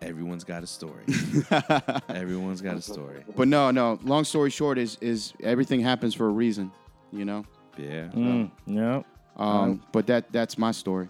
[0.02, 1.02] Everyone's got a story.
[2.10, 3.24] Everyone's got a story.
[3.34, 3.98] but no, no.
[4.04, 6.70] Long story short is is everything happens for a reason,
[7.12, 7.44] you know.
[7.78, 8.08] Yeah.
[8.14, 9.02] Mm, yeah,
[9.36, 11.08] Um, but that that's my story.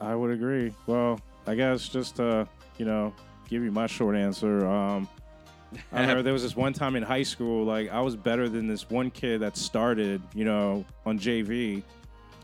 [0.00, 0.72] I would agree.
[0.86, 2.48] Well, I guess just to,
[2.78, 3.12] you know,
[3.48, 4.64] give you my short answer.
[4.66, 5.08] Um,
[5.92, 8.68] I remember there was this one time in high school, like I was better than
[8.68, 11.82] this one kid that started, you know, on JV.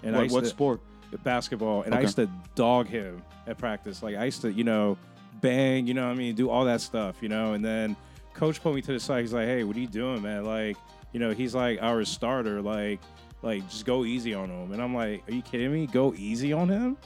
[0.03, 0.81] And I What, used what to, sport?
[1.23, 4.03] Basketball, and I used to dog him at practice.
[4.03, 4.97] Like I used to, you know,
[5.41, 7.53] bang, you know, what I mean, do all that stuff, you know.
[7.53, 7.97] And then
[8.35, 9.21] coach pulled me to the side.
[9.21, 10.45] He's like, "Hey, what are you doing, man?
[10.45, 10.77] Like,
[11.13, 12.61] you know, he's like our starter.
[12.63, 13.01] Like,
[13.43, 15.87] like just go easy on him." And I'm like, "Are you kidding me?
[15.87, 16.97] Go easy on him?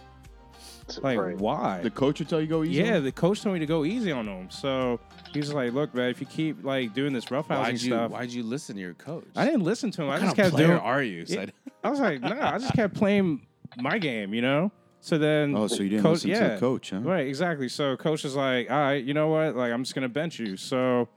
[1.03, 1.37] Like, Right.
[1.37, 2.83] why?" The coach would tell you go easy.
[2.83, 3.05] yeah, on?
[3.05, 4.49] the coach told me to go easy on him.
[4.51, 5.01] So
[5.35, 8.31] he's like, "Look, man, if you keep like doing this roughhousing Why'd you stuff." Why'd
[8.31, 9.27] you listen to your coach?
[9.37, 10.09] I didn't listen to him.
[10.09, 10.71] I What just of kept doing.
[10.79, 11.25] are you?
[11.27, 11.35] Yeah.
[11.35, 11.53] Said-
[11.85, 13.41] I was like, nah, I just kept playing
[13.77, 14.73] my game, you know.
[15.01, 16.99] So then, Oh, so you didn't coach, listen yeah, to the coach, huh?
[17.01, 17.27] right?
[17.27, 17.69] Exactly.
[17.69, 19.55] So coach is like, all right, you know what?
[19.55, 20.57] Like, I'm just gonna bench you.
[20.57, 21.09] So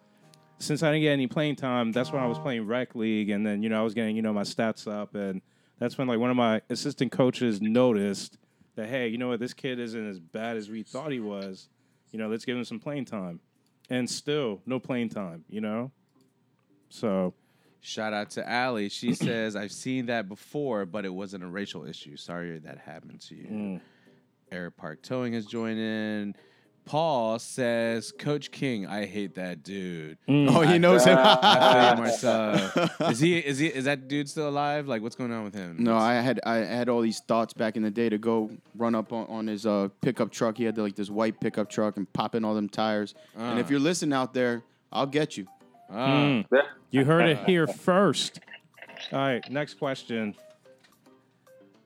[0.59, 3.45] since I didn't get any playing time, that's when I was playing rec league, and
[3.45, 5.41] then you know I was getting you know my stats up, and
[5.79, 8.37] that's when like one of my assistant coaches noticed
[8.75, 11.67] that hey, you know what, this kid isn't as bad as we thought he was.
[12.11, 13.39] You know, let's give him some playing time,
[13.89, 15.43] and still no playing time.
[15.49, 15.91] You know,
[16.89, 17.33] so
[17.81, 18.89] Shout out to Allie.
[18.89, 22.15] She says, I've seen that before, but it wasn't a racial issue.
[22.15, 23.47] Sorry that happened to you.
[23.47, 23.81] Mm.
[24.51, 26.35] Airpark Towing has joined in.
[26.83, 30.17] Paul says, Coach King, I hate that dude.
[30.27, 31.15] Oh, he knows him.
[31.19, 34.87] I feel you, Is he is he is that dude still alive?
[34.87, 35.77] Like what's going on with him?
[35.79, 38.95] No, I had I had all these thoughts back in the day to go run
[38.95, 40.57] up on, on his uh, pickup truck.
[40.57, 43.13] He had like this white pickup truck and pop in all them tires.
[43.37, 43.69] And if Uh.
[43.69, 45.45] you're listening out there, I'll get you.
[45.91, 46.45] Ah, Mm.
[46.89, 48.39] You heard it here first.
[49.11, 50.35] All right, next question.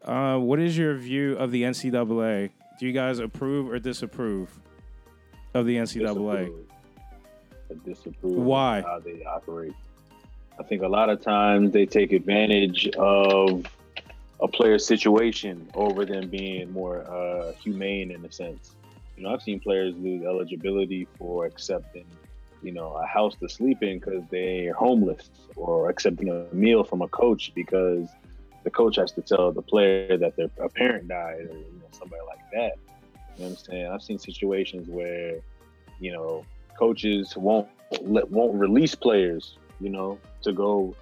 [0.03, 2.51] Uh, what is your view of the NCAA?
[2.79, 4.49] Do you guys approve or disapprove
[5.53, 6.45] of the NCAA?
[6.45, 6.65] Disapprove.
[7.71, 8.79] I disapprove Why?
[8.79, 9.73] of how they operate.
[10.59, 13.65] I think a lot of times they take advantage of
[14.41, 18.75] a player's situation over them being more uh, humane in a sense.
[19.17, 22.05] You know, I've seen players lose eligibility for accepting,
[22.65, 27.01] you know, a house to sleep in because they're homeless, or accepting a meal from
[27.01, 28.07] a coach because
[28.63, 31.87] the coach has to tell the player that their a parent died, or you know,
[31.91, 32.73] somebody like that.
[33.37, 33.87] You know what I'm saying?
[33.87, 35.39] I've seen situations where,
[35.99, 36.43] you know,
[36.77, 37.67] coaches won't
[38.01, 40.95] let won't release players, you know, to go,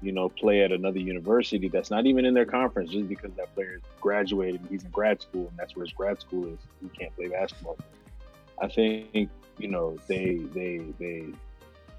[0.00, 3.54] you know, play at another university that's not even in their conference just because that
[3.54, 6.58] player graduated he's in grad school and that's where his grad school is.
[6.80, 7.76] He can't play basketball.
[8.62, 11.26] I think, you know, they they they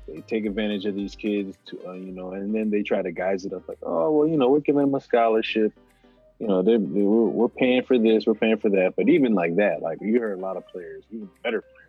[0.07, 3.11] they take advantage of these kids to uh, you know, and then they try to
[3.11, 5.73] guise it up like, oh well, you know, we're giving them a scholarship.
[6.39, 8.93] You know, they, they we're, we're paying for this, we're paying for that.
[8.95, 11.81] But even like that, like you heard a lot of players, even better players,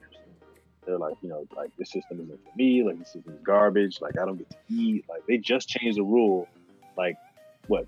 [0.85, 2.83] they're like, you know, like this system isn't for me.
[2.83, 4.01] Like this system is garbage.
[4.01, 5.05] Like I don't get to eat.
[5.09, 6.49] Like they just changed the rule,
[6.97, 7.17] like
[7.69, 7.87] what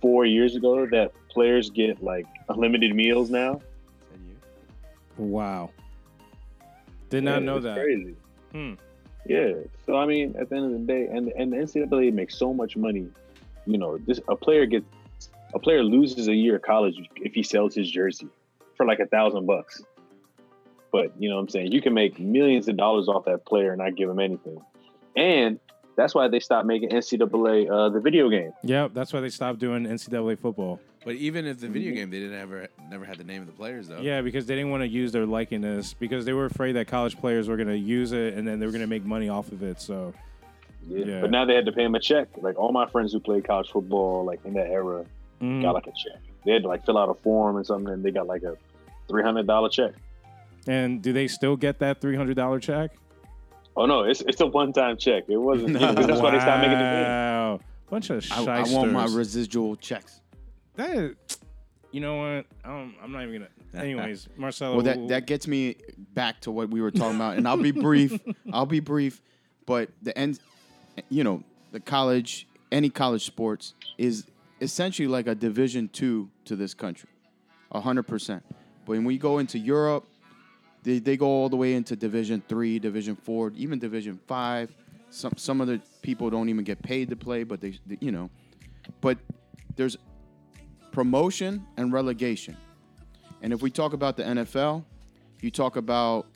[0.00, 3.60] four years ago that players get like unlimited meals now.
[5.16, 5.70] Wow.
[7.12, 7.76] Did not Yeah, know it's that.
[7.76, 8.16] Crazy.
[8.52, 8.72] Hmm.
[9.26, 9.52] Yeah.
[9.84, 12.54] So I mean, at the end of the day, and and the NCAA makes so
[12.54, 13.06] much money.
[13.66, 14.86] You know, this a player gets
[15.52, 18.28] a player loses a year of college if he sells his jersey
[18.78, 19.82] for like a thousand bucks.
[20.90, 21.72] But you know what I'm saying?
[21.72, 24.58] You can make millions of dollars off that player and not give him anything.
[25.14, 25.60] And
[25.96, 28.52] that's why they stopped making NCAA uh, the video game.
[28.62, 30.80] Yep, that's why they stopped doing NCAA football.
[31.04, 33.52] But even if the video game, they didn't ever never had the name of the
[33.52, 34.00] players though.
[34.00, 37.16] Yeah, because they didn't want to use their likeness because they were afraid that college
[37.18, 39.50] players were going to use it and then they were going to make money off
[39.50, 39.80] of it.
[39.80, 40.14] So,
[40.86, 41.20] Yeah.
[41.20, 42.28] But now they had to pay him a check.
[42.40, 45.04] Like all my friends who played college football, like in that era,
[45.40, 46.20] mm, got like a check.
[46.44, 48.56] They had to like fill out a form and something, and they got like a
[49.08, 49.92] three hundred dollar check.
[50.68, 52.92] and do they still get that three hundred dollar check?
[53.76, 55.24] Oh no, it's it's a one time check.
[55.28, 55.70] It wasn't.
[55.70, 57.02] You know, 'cause that's why they stopped making the game.
[57.04, 58.48] Wow, bunch of I, shysters.
[58.48, 60.20] I want my residual checks.
[60.76, 61.14] That
[61.90, 62.46] You know what?
[62.64, 63.42] Um, I'm not even
[63.72, 63.84] gonna.
[63.84, 64.76] Anyways, Marcello.
[64.76, 65.76] Well, that that gets me
[66.14, 68.18] back to what we were talking about, and I'll be brief.
[68.52, 69.20] I'll be brief,
[69.66, 70.40] but the end,
[71.08, 71.42] you know,
[71.72, 74.26] the college, any college sports is
[74.60, 77.10] essentially like a Division two to this country,
[77.72, 78.42] hundred percent.
[78.84, 80.06] But when we go into Europe,
[80.82, 84.74] they, they go all the way into Division three, Division four, even Division five.
[85.10, 88.12] Some some of the people don't even get paid to play, but they, they you
[88.12, 88.30] know,
[89.02, 89.18] but
[89.76, 89.96] there's
[90.92, 92.56] promotion and relegation.
[93.42, 94.84] And if we talk about the NFL,
[95.40, 96.26] you talk about,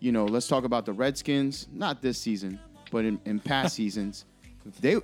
[0.00, 2.58] you know, let's talk about the Redskins, not this season,
[2.90, 4.24] but in, in past seasons,
[4.80, 4.96] they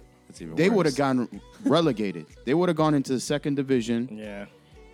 [0.57, 2.27] they would have gotten relegated.
[2.47, 4.09] They would have gone into the second division.
[4.19, 4.47] yeah.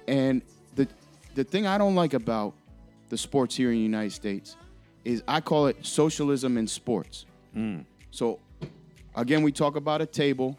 [0.08, 0.42] And
[0.74, 0.88] the
[1.34, 2.54] the thing I don't like about
[3.08, 4.56] the sports here in the United States
[5.04, 7.24] is I call it socialism in sports.
[8.10, 8.38] So
[9.16, 10.56] again, we talk about a table.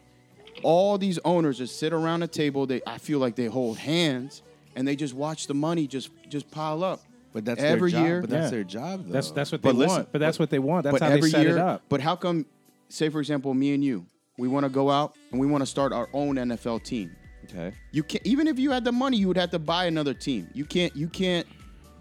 [0.64, 2.66] All these owners just sit around a table.
[2.66, 4.42] They I feel like they hold hands
[4.76, 7.02] and they just watch the money just just pile up.
[7.32, 8.08] But that's every their job.
[8.08, 8.22] year.
[8.22, 8.50] But that's Yeah.
[8.50, 9.14] their job, though.
[9.14, 10.12] That's that's what they But listen, want.
[10.12, 10.84] But that's what they want.
[10.84, 11.84] That's but how every they set year, it up.
[11.90, 12.46] But how come,
[12.90, 14.06] say for example, me and you,
[14.38, 17.16] we want to go out and we want to start our own NFL team.
[17.46, 17.72] okay.
[17.92, 20.50] You can't even if you had the money, you would have to buy another team.
[20.54, 20.96] You can't.
[20.96, 21.46] You can't.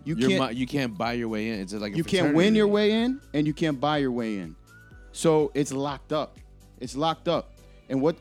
[0.05, 0.41] You Your can't.
[0.41, 1.61] mo- you can't buy your way in.
[1.61, 2.57] It's like a you can't win fraternity.
[2.57, 4.57] your way in, and you can't buy your way in.
[5.13, 6.39] So it's locked up.
[6.81, 7.53] It's locked up.
[7.91, 8.17] And what?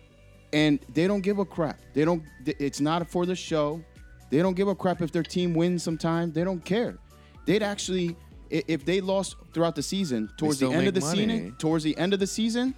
[0.53, 1.79] And they don't give a crap.
[1.93, 2.23] They don't.
[2.45, 3.83] It's not for the show.
[4.29, 5.83] They don't give a crap if their team wins.
[5.83, 6.97] Sometimes they don't care.
[7.45, 8.15] They'd actually,
[8.49, 11.27] if they lost throughout the season, towards the end of the money.
[11.27, 12.75] season, towards the end of the season,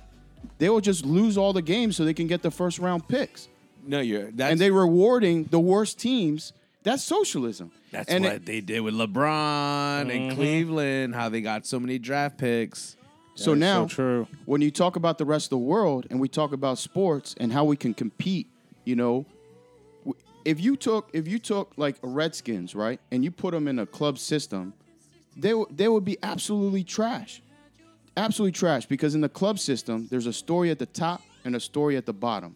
[0.57, 3.47] they will just lose all the games so they can get the first round picks.
[3.85, 4.31] No, you're.
[4.31, 6.53] That's, and they're rewarding the worst teams.
[6.83, 7.71] That's socialism.
[7.91, 10.35] That's and what it- they did with LeBron and mm-hmm.
[10.35, 11.15] Cleveland.
[11.15, 12.95] How they got so many draft picks.
[13.39, 14.27] So That's now, so true.
[14.45, 17.51] when you talk about the rest of the world and we talk about sports and
[17.51, 18.47] how we can compete,
[18.85, 19.25] you know,
[20.45, 23.85] if you took if you took like Redskins, right, and you put them in a
[23.85, 24.73] club system,
[25.35, 27.41] they w- they would be absolutely trash,
[28.17, 31.59] absolutely trash because in the club system there's a story at the top and a
[31.59, 32.55] story at the bottom.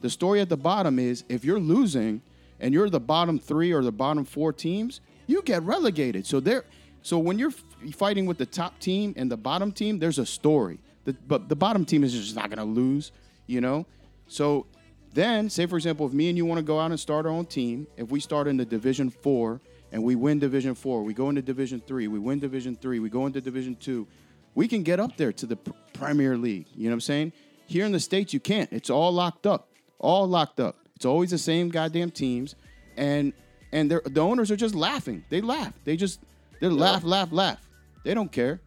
[0.00, 2.22] The story at the bottom is if you're losing
[2.60, 6.26] and you're the bottom three or the bottom four teams, you get relegated.
[6.26, 6.64] So there,
[7.04, 10.24] so when you're f- fighting with the top team and the bottom team, there's a
[10.24, 10.78] story.
[11.04, 13.12] The, but the bottom team is just not gonna lose,
[13.46, 13.84] you know.
[14.26, 14.64] So
[15.12, 17.32] then, say for example, if me and you want to go out and start our
[17.32, 19.60] own team, if we start in the Division Four
[19.92, 23.10] and we win Division Four, we go into Division Three, we win Division Three, we
[23.10, 24.06] go into Division Two,
[24.54, 26.68] we can get up there to the pr- Premier League.
[26.74, 27.32] You know what I'm saying?
[27.66, 28.72] Here in the states, you can't.
[28.72, 30.76] It's all locked up, all locked up.
[30.96, 32.54] It's always the same goddamn teams,
[32.96, 33.34] and
[33.72, 35.22] and the owners are just laughing.
[35.28, 35.74] They laugh.
[35.84, 36.20] They just
[36.68, 37.58] they laugh, laugh, laugh.
[38.04, 38.60] They don't care.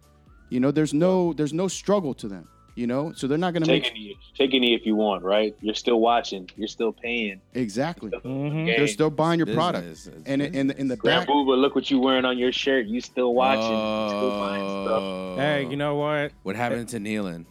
[0.49, 2.47] You know, there's no there's no struggle to them.
[2.75, 5.55] You know, so they're not gonna Take make any, take any if you want, right?
[5.61, 6.47] You're still watching.
[6.55, 7.41] You're still paying.
[7.55, 8.11] exactly.
[8.11, 8.51] Mhm.
[8.51, 8.65] Game.
[8.67, 10.15] They're still buying your product, Business.
[10.19, 11.27] It's and in in the Grab back.
[11.27, 12.85] Booba, look what you're wearing on your shirt.
[12.85, 13.63] You still watching.
[13.63, 15.01] You still buying stuff.
[15.01, 15.35] Oh.
[15.37, 16.33] Hey, you know what?
[16.43, 17.45] what happened to Nealon?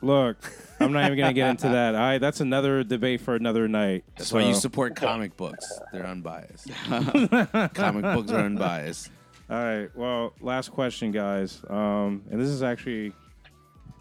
[0.00, 0.38] Look,
[0.80, 1.94] I'm not even gonna get into that.
[1.94, 4.04] I that's another debate for another night.
[4.16, 5.70] That's why you support comic books.
[5.92, 6.68] They're unbiased.
[7.74, 9.10] comic books are unbiased.
[9.52, 9.90] All right.
[9.94, 11.62] Well, last question, guys.
[11.68, 13.12] Um, and this is actually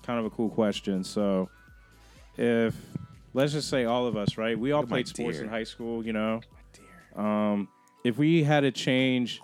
[0.02, 1.04] kind of a cool question.
[1.04, 1.50] So,
[2.38, 2.74] if
[3.34, 4.58] let's just say all of us, right?
[4.58, 5.44] We all my played sports deer.
[5.44, 6.40] in high school, you know.
[7.18, 7.68] Um,
[8.06, 9.42] if we had to change,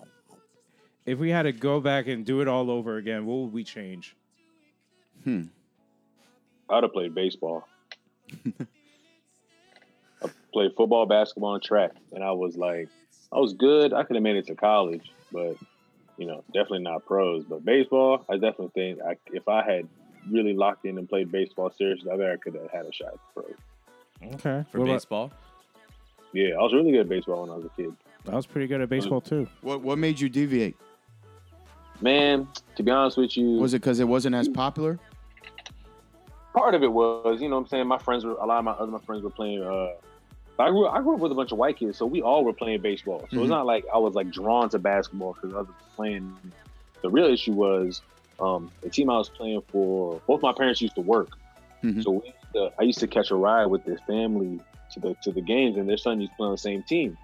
[1.05, 3.65] if we had to go back and do it all over again, what would we
[3.65, 4.15] change?
[5.25, 5.41] Hmm.
[6.69, 7.67] I'd have played baseball.
[10.23, 12.87] I played football, basketball, and track, and I was like,
[13.29, 13.91] I was good.
[13.91, 15.57] I could have made it to college, but
[16.18, 17.43] you know, definitely not pros.
[17.45, 19.88] But baseball, I definitely think I, if I had
[20.30, 23.13] really locked in and played baseball seriously, I bet I could have had a shot
[23.13, 23.43] at pro.
[24.34, 24.65] Okay.
[24.72, 25.32] For What about- baseball?
[26.34, 27.93] Yeah, I was really good at baseball when I was a kid.
[28.30, 29.47] I was pretty good at baseball too.
[29.61, 30.76] What what made you deviate?
[32.01, 34.99] Man, to be honest with you, Was it because it wasn't as popular?
[36.53, 38.65] part of it was, you know what I'm saying, my friends were a lot of
[38.65, 39.89] my other my friends were playing uh
[40.59, 42.53] I grew I grew up with a bunch of white kids, so we all were
[42.53, 43.27] playing baseball.
[43.29, 43.41] So Mhm.
[43.43, 46.35] it's not like I was like drawn to basketball because others were playing.
[47.01, 48.01] The real issue was
[48.39, 51.29] um the team I was playing for, both my parents used to work.
[51.83, 52.03] Mhm.
[52.03, 54.59] So we used to, I used to catch a ride with their family
[54.91, 57.17] to the to the games and their son used to play on the same team.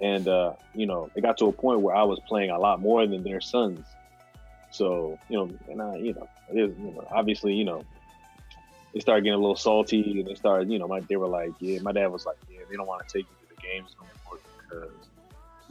[0.00, 2.80] And uh, you know, it got to a point where I was playing a lot
[2.80, 3.84] more than their sons.
[4.70, 7.82] So, you know, and I, you know, you know, obviously, you know,
[8.92, 11.52] they started getting a little salty and they started, you know, my, they were like,
[11.60, 13.94] yeah, my dad was like, yeah, they don't want to take you to the games
[14.00, 14.92] no more because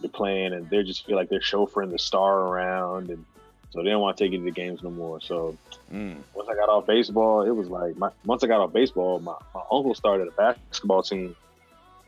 [0.01, 3.09] you're playing and they just feel like they're chauffeuring the star around.
[3.09, 3.25] And
[3.71, 5.19] so they don't want to take you to the games no more.
[5.21, 5.57] So
[5.91, 6.17] Mm.
[6.33, 9.35] once I got off baseball, it was like, my, once I got off baseball, my,
[9.55, 11.35] my uncle started a basketball team.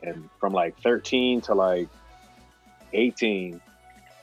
[0.03, 1.87] And from like 13 to like
[2.93, 3.59] 18,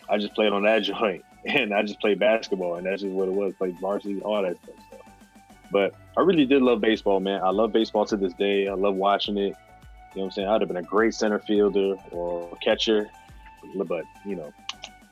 [0.09, 3.29] I just played on that joint, and I just played basketball, and that's just what
[3.29, 3.55] it was.
[3.55, 4.75] Played varsity, all that stuff.
[4.91, 4.99] So.
[5.71, 7.43] But I really did love baseball, man.
[7.43, 8.69] I love baseball to this day.
[8.69, 9.55] I love watching it.
[10.17, 10.49] You know what I'm saying?
[10.49, 13.11] I'd have been a great center fielder or catcher,
[13.85, 14.51] but you know,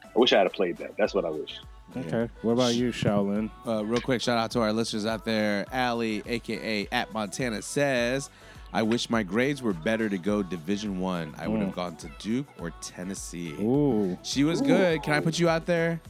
[0.02, 0.96] I wish I had played that.
[0.96, 1.61] That's what I wish.
[1.94, 2.30] Okay.
[2.40, 3.50] What about you, Shaolin?
[3.66, 5.66] Uh, real quick, shout out to our listeners out there.
[5.70, 8.30] Allie, aka at Montana, says,
[8.72, 11.34] "I wish my grades were better to go Division One.
[11.36, 11.76] I, would have Mm.
[11.76, 14.16] gone to Duke or Tennessee." Ooh.
[14.22, 15.02] She was good.
[15.02, 16.00] Can I put you out there?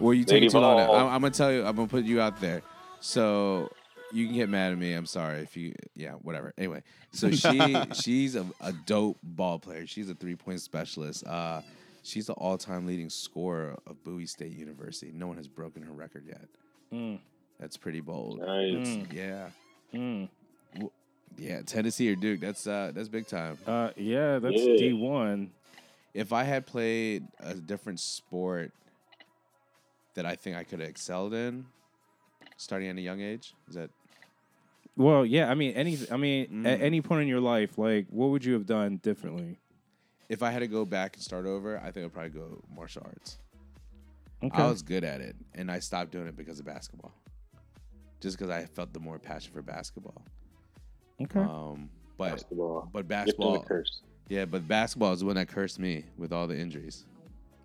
[0.00, 0.84] Or you taking Lady too long?
[0.84, 0.96] Ball.
[0.96, 1.64] I'm, I'm gonna tell you.
[1.64, 2.62] I'm gonna put you out there.
[2.98, 3.70] So
[4.12, 4.92] you can get mad at me.
[4.94, 5.74] I'm sorry if you.
[5.94, 6.52] Yeah, whatever.
[6.58, 6.82] Anyway,
[7.12, 9.86] so she she's a, a dope ball player.
[9.86, 11.26] She's a three point specialist.
[11.26, 11.62] Uh,
[12.02, 15.12] she's the all time leading scorer of Bowie State University.
[15.14, 16.46] No one has broken her record yet.
[16.92, 17.18] Mm.
[17.60, 18.38] That's pretty bold.
[18.38, 18.48] Nice.
[18.88, 19.12] Mm.
[19.12, 19.48] Yeah,
[19.94, 20.28] Mm.
[21.36, 21.60] yeah.
[21.62, 22.40] Tennessee or Duke.
[22.40, 23.58] That's uh, that's big time.
[23.66, 24.76] Uh, yeah, that's Yeah.
[24.76, 25.50] D one.
[26.14, 28.72] if I had played a different sport
[30.14, 31.66] that I think I could have excelled in,
[32.56, 33.90] starting at a young age, is that
[34.98, 35.48] Well, yeah.
[35.50, 35.96] I mean, any.
[36.10, 36.82] I mean, at Mm.
[36.82, 39.58] any point in your life, like, what would you have done differently?
[40.28, 43.00] if I had to go back and start over, I think I'd probably go martial
[43.06, 43.38] arts.
[44.44, 44.62] Okay.
[44.62, 47.14] I was good at it, and I stopped doing it because of basketball.
[48.20, 50.20] Just because I felt the more passion for basketball.
[51.22, 51.40] okay.
[51.40, 51.88] Um,
[52.18, 52.90] but basketball.
[52.92, 54.02] but basketball, curse.
[54.28, 57.06] yeah, but basketball is the one that cursed me with all the injuries.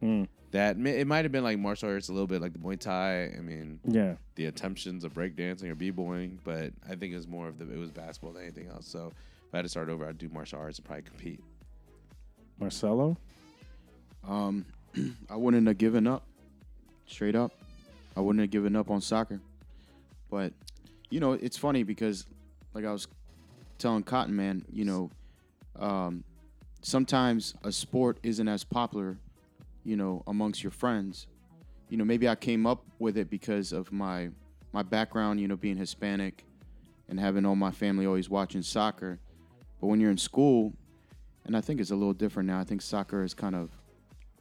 [0.01, 0.27] Mm.
[0.53, 3.25] That it might have been like martial arts a little bit, like the Muay Thai.
[3.35, 4.17] I mean, Yeah.
[4.35, 7.77] the attemptions of breakdancing or b-boying, but I think it was more of the it
[7.77, 8.87] was basketball than anything else.
[8.87, 9.07] So
[9.47, 11.39] if I had to start over, I'd do martial arts and probably compete.
[12.59, 13.17] Marcello.
[14.27, 14.65] Um,
[15.29, 16.23] I wouldn't have given up.
[17.07, 17.51] Straight up,
[18.15, 19.41] I wouldn't have given up on soccer.
[20.29, 20.53] But
[21.09, 22.27] you know, it's funny because,
[22.75, 23.07] like I was
[23.79, 25.09] telling Cotton Man, you know,
[25.79, 26.23] um,
[26.83, 29.17] sometimes a sport isn't as popular,
[29.84, 31.27] you know, amongst your friends.
[31.89, 34.29] You know, maybe I came up with it because of my
[34.71, 36.45] my background, you know, being Hispanic
[37.07, 39.19] and having all my family always watching soccer.
[39.79, 40.73] But when you're in school,
[41.45, 42.59] and I think it's a little different now.
[42.59, 43.69] I think soccer has kind of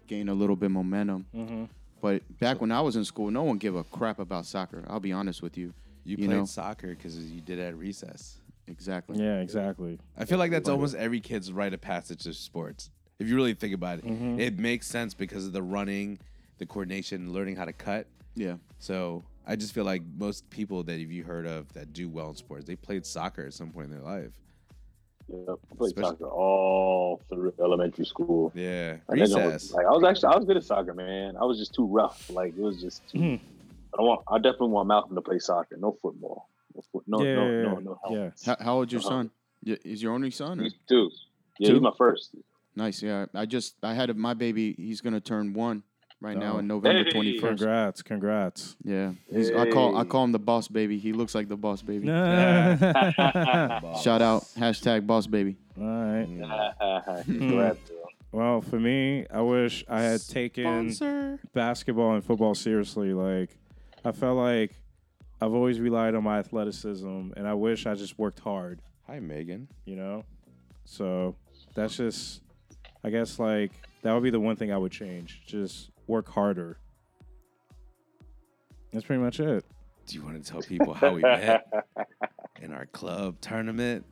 [0.06, 1.26] gained a little bit momentum.
[1.34, 1.64] Mm-hmm.
[2.00, 4.84] But back when I was in school, no one gave a crap about soccer.
[4.88, 5.74] I'll be honest with you.
[6.04, 6.44] You, You played know?
[6.46, 8.40] soccer because you did it at recess.
[8.66, 9.18] Exactly.
[9.22, 9.40] Yeah.
[9.40, 9.98] Exactly.
[10.16, 12.90] I feel like that's almost every kid's rite of passage to sports.
[13.22, 14.40] If you really think about it, Mhm.
[14.40, 16.18] it makes sense because of the running,
[16.58, 18.08] the coordination, learning how to cut.
[18.34, 18.56] Yeah.
[18.80, 22.34] So I just feel like most people that you heard of that do well in
[22.34, 24.32] sports, they played soccer at some point in their life.
[25.28, 28.50] Yeah, I played Especially- soccer all through elementary school.
[28.56, 29.72] Yeah, I think I was, recess.
[29.72, 31.36] like I was actually I was good at soccer, man.
[31.36, 32.28] I was just too rough.
[32.28, 33.18] Like it was just too.
[33.18, 33.40] Mhm.
[33.96, 34.22] I want.
[34.26, 35.76] I definitely want Malcolm to play soccer.
[35.76, 36.48] No football.
[36.74, 37.84] No, foot, no, Yeah, no, yeah, no, yeah.
[37.84, 38.30] no, Yeah.
[38.44, 39.08] How, how old's your Uh-huh.
[39.10, 39.30] son?
[39.64, 40.58] Is your only son?
[40.58, 40.64] Or?
[40.64, 41.10] He's two.
[41.58, 41.74] Yeah, Two?
[41.74, 42.34] he's my first.
[42.76, 43.02] Nice.
[43.02, 43.26] Yeah.
[43.34, 44.74] I just I had a, my baby.
[44.78, 45.82] He's gonna turn one
[46.20, 46.58] right now Oh.
[46.58, 47.10] in November Hey.
[47.10, 47.58] twenty first.
[47.58, 48.02] Congrats.
[48.02, 48.76] Congrats.
[48.84, 49.12] Yeah.
[49.30, 50.98] He's, I call I call him the boss baby.
[50.98, 52.08] He looks like the boss baby.
[52.10, 52.16] All
[54.02, 55.56] Shout out hashtag boss baby.
[55.78, 56.24] All right.
[56.26, 57.22] Hmm.
[57.38, 57.78] Congrats.
[58.30, 63.12] Well, for me, I wish I had taken basketball and football seriously.
[63.12, 63.58] Like,
[64.06, 64.72] I felt like
[65.40, 68.80] I've always relied on my athleticism, and I wish I just worked hard.
[69.06, 69.68] Hi, Megan.
[69.84, 70.24] You know,
[70.86, 71.36] so
[71.74, 72.40] that's just,
[73.04, 73.72] I guess, like
[74.02, 75.42] that would be the one thing I would change.
[75.46, 76.78] Just work harder.
[78.92, 79.64] That's pretty much it.
[80.06, 81.66] Do you want to tell people how we met
[82.60, 84.04] in our club tournament?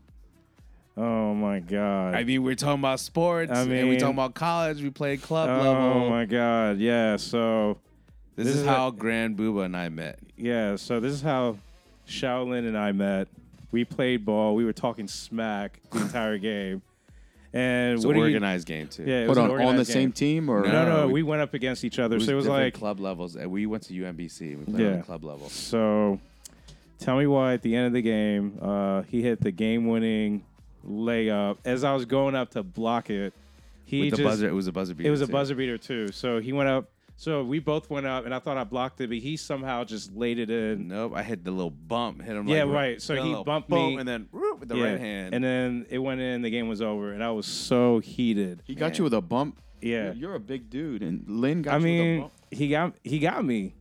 [0.97, 2.15] Oh my god.
[2.15, 3.53] I mean, we're talking about sports.
[3.53, 4.83] I mean, we mean- talking about college.
[4.83, 6.11] We played club oh level.
[6.11, 6.79] my god.
[6.79, 7.17] Yeah.
[7.17, 7.79] So
[8.37, 10.19] This, This is is how Grand Booba and I met.
[10.37, 11.59] Yeah, so this is how
[12.09, 13.29] Shaolin and I met.
[13.73, 14.55] We played ball.
[14.55, 16.83] We were talking smack the entire game.
[17.53, 19.03] And It's what an do you- organized game too.
[19.05, 21.43] Yeah, it Hold on, on the organized same team or No, no, we- we went
[21.43, 22.21] up against each other.
[22.21, 24.55] so it was like club levels, and we went to UMBC.
[24.57, 24.97] We played Yeah.
[24.99, 25.49] the club level.
[25.49, 26.21] so.
[27.01, 30.45] Tell me why at the end of the game, uh, he hit the game-winning
[30.87, 33.33] layup as I was going up to block it.
[33.87, 35.09] He With the just buzzer, it was a buzzer beater.
[35.09, 35.33] it was a too.
[35.33, 36.09] buzzer beater too.
[36.13, 36.91] So he went up.
[37.17, 40.15] So we both went up, and I thought I blocked it, but he somehow just
[40.17, 40.89] laid it in.
[40.89, 42.49] Nope, I hit the little bump, hit him.
[42.49, 43.03] Yeah, like, right.
[43.03, 44.01] So he little bumped boom, me.
[44.01, 45.35] and then whoop, with the Yeah, right hand.
[45.35, 46.43] And then it went in.
[46.43, 48.63] The game was over, and I was so heated.
[48.67, 49.59] he got you with a bump.
[49.81, 52.33] Yeah, You're, you're a big dude, and Lynn got I you with a mean, bump.
[52.51, 53.75] he got he got me.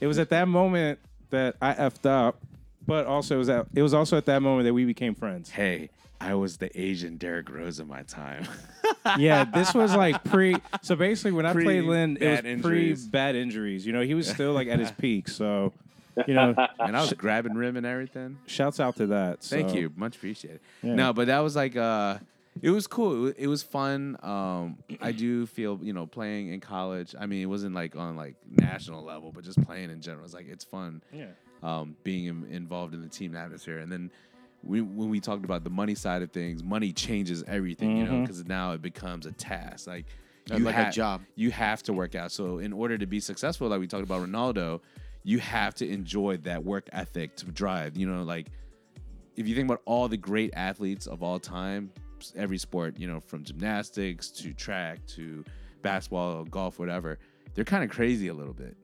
[0.00, 1.00] It was at that moment
[1.30, 2.40] that I effed up,
[2.86, 5.50] but also it was at, it was also at that moment that we became friends.
[5.50, 5.90] hey,
[6.20, 8.46] I was the Asian Derrick Rose of my time.
[9.18, 10.54] yeah, this was like pre.
[10.82, 13.84] So basically, when I Pre played Lynn, it was bad pre bad injuries.
[13.84, 15.28] You know, he was still like at his peak.
[15.28, 15.72] So,
[16.26, 18.38] you know, and I was grabbing rim and everything.
[18.46, 19.42] shouts out to that.
[19.42, 20.60] Thank you, much appreciated.
[20.82, 20.94] Yeah.
[20.94, 22.18] No, but that was like uh,
[22.62, 23.28] It was cool.
[23.36, 24.16] It was fun.
[24.22, 27.14] Um, I do feel you know playing in college.
[27.18, 30.24] I mean, it wasn't like on like national level, but just playing in general.
[30.24, 31.02] It's like it's fun.
[31.12, 31.26] Yeah.
[31.62, 34.10] Um, being in, involved in the team atmosphere, and then
[34.62, 37.96] we, when we talked about the money side of things, money changes everything.
[37.96, 39.86] You know, because now it becomes a task.
[39.86, 40.04] Like
[40.50, 41.22] Uh, like a job.
[41.34, 42.30] You have to work out.
[42.30, 44.80] So in order to be successful, like we talked about Ronaldo,
[45.26, 47.96] you have to enjoy that work ethic to drive.
[47.96, 48.46] You know, like
[49.34, 51.90] if you think about all the great athletes of all time,
[52.36, 55.44] every sport, you know, from gymnastics to track to
[55.82, 57.18] basketball, golf, whatever,
[57.54, 58.76] they're kind of crazy a little bit.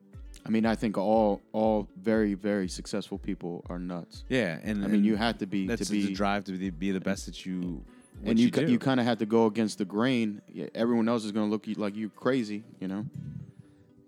[0.45, 4.25] I mean, I think all all very very successful people are nuts.
[4.27, 6.69] Yeah, and I mean, you have to be that's to be the drive to be,
[6.71, 7.85] be the best that you.
[8.25, 8.63] and you do.
[8.63, 10.41] you, you kind of have to go against the grain.
[10.51, 13.05] Yeah, Everyone else is going to look like you crazy, you know.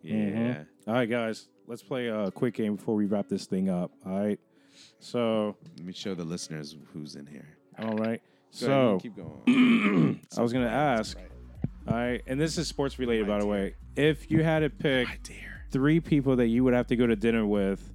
[0.03, 0.13] yeah.
[0.15, 0.65] Mhm.
[0.87, 1.47] All right, guys.
[1.67, 3.91] Let's play a quick game before we wrap this thing up.
[4.05, 4.39] All right.
[4.99, 7.47] So, Let me show the listeners who's in here.
[7.79, 7.97] all right.
[7.97, 8.19] Go ahead,
[8.51, 10.19] So, keep going.
[10.37, 11.17] I was gonna ask.
[11.87, 13.75] all right, and this is sports related, by the way.
[13.95, 15.07] If you had to pick
[15.71, 17.93] three people that you would have to go to dinner with,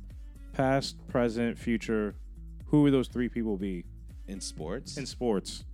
[0.53, 2.15] past, present, future,
[2.67, 3.85] who would those three people be
[4.27, 5.65] In sports, in sports?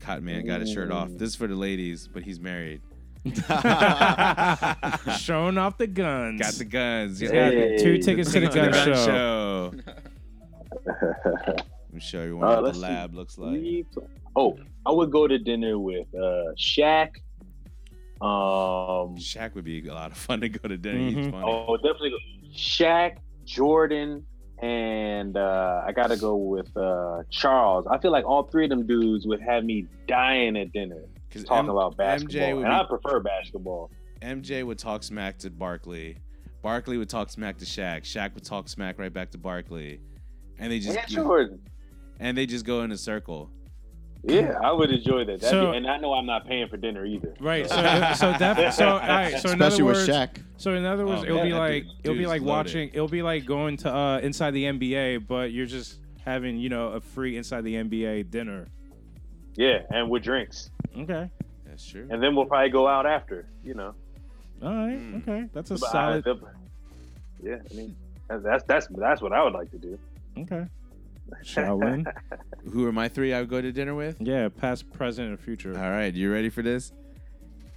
[0.00, 1.08] Cotton Man got his shirt off.
[1.12, 2.80] This is for the ladies, but he's married.
[5.18, 6.40] Showing off the guns.
[6.40, 7.20] Got the guns.
[7.22, 7.30] Yeah.
[7.50, 7.76] Hey.
[7.78, 8.94] two tickets to the gun show.
[8.94, 9.72] show.
[10.86, 12.92] Let me show you Uh, what let's the see.
[12.92, 13.86] lab looks like.
[14.36, 17.08] Oh, I would go to dinner with uh Shaq.
[18.20, 20.98] Um Shaq would be a lot of fun to go to dinner.
[20.98, 21.30] He's Mhm.
[21.30, 21.44] funny.
[21.46, 22.16] oh definitely go.
[22.54, 24.24] Shaq, Jordan,
[24.62, 27.86] and uh I gotta go with uh Charles.
[27.90, 31.02] I feel like all three of them dudes would have me dying at dinner
[31.36, 32.56] 'Cause talking M- about basketball.
[32.56, 33.90] would and I prefer basketball.
[34.22, 36.18] MJ would talk smack to Barkley.
[36.62, 38.02] Barkley would talk smack to Shaq.
[38.02, 40.00] Shaq would talk smack right back to Barkley.
[40.58, 41.60] And they just And Jordan.
[42.18, 43.50] and they just go in a circle.
[44.24, 45.40] Yeah, I would enjoy that.
[45.40, 47.34] That'd So- be, and I know I'm not paying for dinner either.
[47.38, 47.66] Right.
[48.16, 49.38] So, so, def- so, all right.
[49.38, 50.42] So, in Especially other with words, Shaq.
[50.56, 52.50] so in other words, Oh, it'll man, be like dude- it'll be like loaded.
[52.50, 52.88] watching.
[52.94, 56.88] It'll be like going to uh, inside the NBA, but you're just having you know
[56.88, 58.66] a free inside the NBA dinner.
[59.56, 60.70] Yeah, and with drinks.
[60.98, 61.30] Okay.
[61.66, 62.06] That's true.
[62.10, 63.94] And then we'll probably go out after, you know.
[64.62, 64.98] All right.
[64.98, 65.22] Mm.
[65.22, 65.48] Okay.
[65.52, 66.40] That's a But I- solid.
[67.42, 67.96] yeah, I mean
[68.28, 69.98] that's that's that's what I would like to do.
[70.38, 70.66] Okay.
[71.44, 72.06] Shaolin.
[72.72, 74.16] Who are my three I would go to dinner with?
[74.20, 74.48] yeah.
[74.48, 75.74] Past, present, and future.
[75.76, 76.92] All right, you ready for this?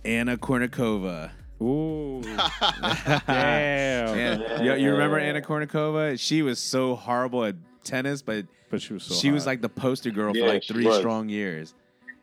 [0.05, 1.31] Anna Kournikova.
[1.61, 2.21] Ooh.
[3.27, 4.17] Damn.
[4.17, 6.17] And you, you remember Anna Kournikova?
[6.19, 9.15] She was so horrible at tennis, but But she was so.
[9.15, 11.73] she was like the poster girl Yeah, for like three strong years.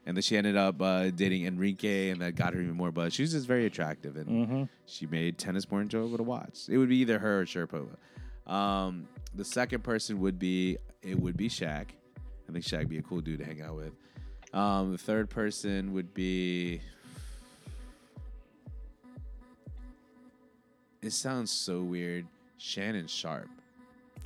[0.07, 3.13] And then she ended up uh, dating Enrique, and that got her even more buzz.
[3.13, 4.63] She was just very attractive, and Mm-hmm.
[4.87, 6.61] she made tennis more enjoyable to watch.
[6.69, 7.97] It would be either her or Sharapova.
[8.51, 11.87] Um, the second person would be it would be Shaq.
[12.49, 13.93] I think Shaq would be a cool dude to hang out with.
[14.55, 16.81] Um, the third person would be.
[21.03, 22.27] It sounds so weird.
[22.59, 23.51] Shannon Sharpe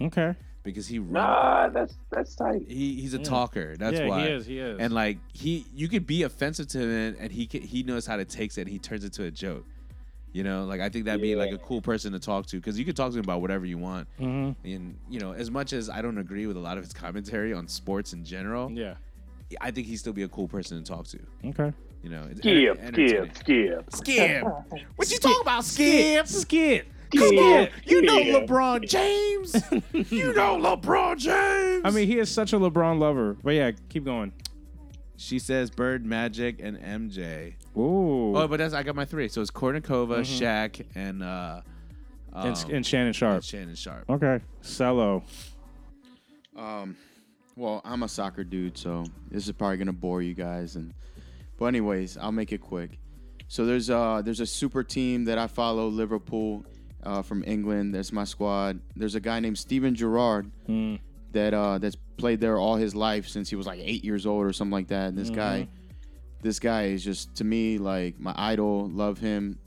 [0.01, 0.35] Okay.
[0.63, 2.63] Because he run- Nah, that's that's tight.
[2.69, 3.23] he he's a Yeah.
[3.25, 3.77] talker.
[3.77, 4.23] That's yeah, why.
[4.27, 4.47] he is.
[4.47, 4.79] He is.
[4.79, 8.17] And like he, you could be offensive to him, and he can, he knows how
[8.17, 8.63] to take it.
[8.63, 9.65] and He turns it to a joke.
[10.33, 12.79] You know, like I think that'd be like a cool person to talk to because
[12.79, 14.07] you could talk to him about whatever you want.
[14.19, 16.93] hmm And you know, as much as I don't agree with a lot of his
[16.93, 18.95] commentary on sports in general, Yeah.
[19.61, 21.19] I think he'd still be a cool person to talk to.
[21.47, 21.73] Okay.
[22.05, 23.31] You know, it's Skip, enter- skip, entertaining.
[23.35, 23.85] skip.
[23.95, 24.45] Skip.
[24.97, 26.27] What you talking about, Skip?
[26.29, 26.87] Skip.
[27.17, 28.47] Come on, you know Skip.
[28.49, 29.55] LeBron James.
[30.13, 31.83] you know LeBron James.
[31.85, 33.37] I mean, he is such a LeBron lover.
[33.43, 34.33] But yeah, keep going.
[35.17, 37.55] she says Bird, Magic, and MJ.
[37.77, 38.37] Ooh.
[38.37, 39.29] Oh, but that's I got my three.
[39.29, 41.61] So it's Kournikova, Shaq, and uh,
[42.33, 43.35] um, and, and Shannon Sharpe.
[43.37, 44.09] and Shannon Sharpe.
[44.09, 44.41] Okay.
[44.63, 45.25] Cello.
[46.57, 46.97] Um,
[47.57, 50.77] well, I'm a soccer dude, so this is probably gonna bore you guys.
[50.77, 50.95] And
[51.59, 52.99] but anyways, I'll make it quick.
[53.49, 56.65] So there's uh there's a super team that I follow, Liverpool,
[57.05, 57.95] uh, from England.
[57.95, 58.81] That's my squad.
[58.97, 60.99] There's a guy named Steven Gerrard Mm.
[61.33, 64.45] that uh that's played there all his life since he was like eight years old
[64.47, 65.09] or something like that.
[65.09, 65.69] And this guy,
[66.43, 68.89] this guy is just to me like my idol.
[68.89, 69.59] Love him.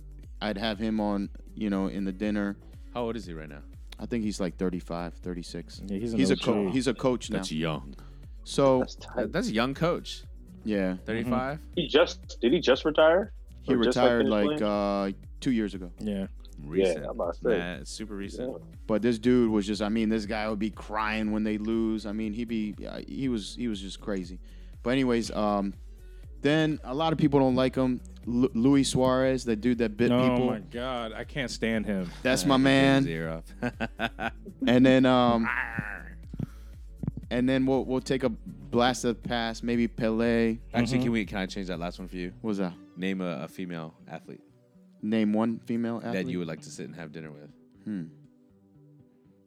[0.41, 2.57] I'd have him on, you know, in the dinner.
[2.93, 3.61] How old is he right now?
[3.99, 5.81] I think he's like 35, 36.
[5.85, 6.41] Yeah, he's he's a OG.
[6.41, 7.37] co- he's a coach now.
[7.37, 7.95] That's young.
[8.43, 8.79] So
[9.15, 10.23] That's That's a young coach.
[10.65, 11.59] yeah, 35.
[11.75, 13.31] He just did he just retire?
[13.63, 15.89] he Or just, retired finished like uh two years ago.
[15.99, 16.27] Yeah.
[16.63, 17.05] Recent.
[17.05, 17.57] I'm about to say.
[17.57, 18.51] Nah, it's super recent.
[18.51, 18.57] Yeah.
[18.87, 22.05] But this dude was just I mean this guy would be crying when they lose.
[22.05, 24.39] I mean he'd be uh, he was he was just crazy.
[24.83, 25.73] But anyways, um,
[26.41, 28.01] then a lot of people don't like him.
[28.25, 30.43] Lu Luis Suarez, that dude that bit Oh people.
[30.43, 32.09] Oh my God, I can't stand him.
[32.21, 33.03] That's my man.
[33.03, 33.43] Zero.
[34.65, 35.47] And then um,
[37.29, 40.57] and then we'll we'll take a blast of the past, maybe Pele.
[40.73, 41.03] Actually, Mhm.
[41.03, 41.25] can we?
[41.25, 42.31] Can I change that last one for you?
[42.41, 42.73] What was that?
[42.95, 44.41] Name a, a female athlete
[45.03, 46.13] Name one female athlete.
[46.13, 47.51] that you would like to sit and have dinner with.
[47.83, 48.03] Hmm.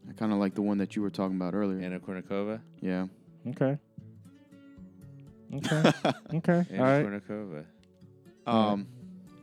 [0.09, 1.81] I kind of like the one that you were talking about earlier.
[1.85, 2.61] Anna Kournikova.
[2.81, 3.07] yeah.
[3.49, 3.79] Okay.
[5.55, 5.93] Okay.
[6.35, 6.67] okay.
[6.71, 7.07] Anna All right.
[7.07, 7.65] Kournikova.
[8.47, 8.87] Um.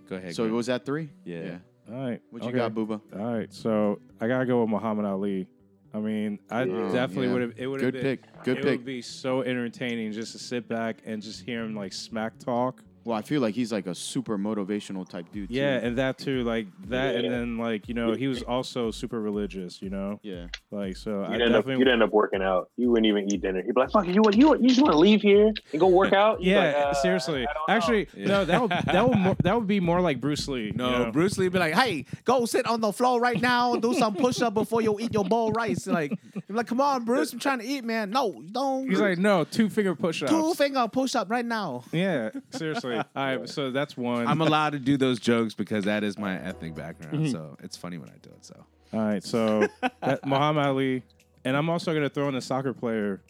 [0.09, 0.35] Go ahead.
[0.35, 0.55] So Grant.
[0.55, 1.09] was that three?
[1.25, 1.57] Yeah.
[1.91, 2.21] All right.
[2.29, 2.57] What you okay.
[2.59, 3.01] got, Booba?
[3.17, 3.51] All right.
[3.53, 5.47] So I gotta go with Muhammad Ali.
[5.93, 6.91] I mean, I Yeah.
[6.91, 7.33] definitely Yeah.
[7.33, 7.53] would have.
[7.57, 8.17] It would have Good been.
[8.17, 8.43] pick.
[8.43, 8.71] Good it pick.
[8.79, 12.83] would be so entertaining just to sit back and just hear him like smack talk.
[13.05, 15.49] Well, I feel like he's like a super motivational type dude.
[15.49, 15.55] too.
[15.55, 17.19] Yeah, and that too, like that, Yeah.
[17.21, 19.81] and then like you know he was also super religious.
[19.81, 20.47] You know, Yeah.
[20.71, 22.69] like so You'd end, up, you'd end up working out.
[22.77, 23.61] You wouldn't even eat dinner.
[23.61, 26.13] He'd be like, "Fuck, you, you, you just want to leave here and go work
[26.13, 27.41] out?" You'd yeah, like, "Uh, seriously.
[27.47, 28.27] I don't know." Actually, Yeah.
[28.27, 30.67] no, that would that would more, that would be more like Bruce Lee.
[30.67, 31.11] you No, know?
[31.11, 34.15] Bruce Lee would be like, "Hey, go sit on the floor right now, do some
[34.15, 36.11] push up before you eat your bowl of rice." Like,
[36.49, 38.11] I'm like, "Come on, Bruce, I'm trying to eat, man.
[38.11, 40.29] No, don't." He's like, no, two finger push up.
[40.29, 41.83] two finger push up right now.
[41.91, 42.92] yeah, seriously.
[43.15, 44.27] All right, so that's one.
[44.27, 46.79] I'm allowed to do those jokes because that is my ethnic Mm-hmm.
[46.81, 47.29] background.
[47.31, 48.43] So it's funny when I do it.
[48.45, 49.67] So All right, so
[50.01, 51.03] that, Muhammad Ali,
[51.45, 53.21] and I'm also gonna throw in a soccer player,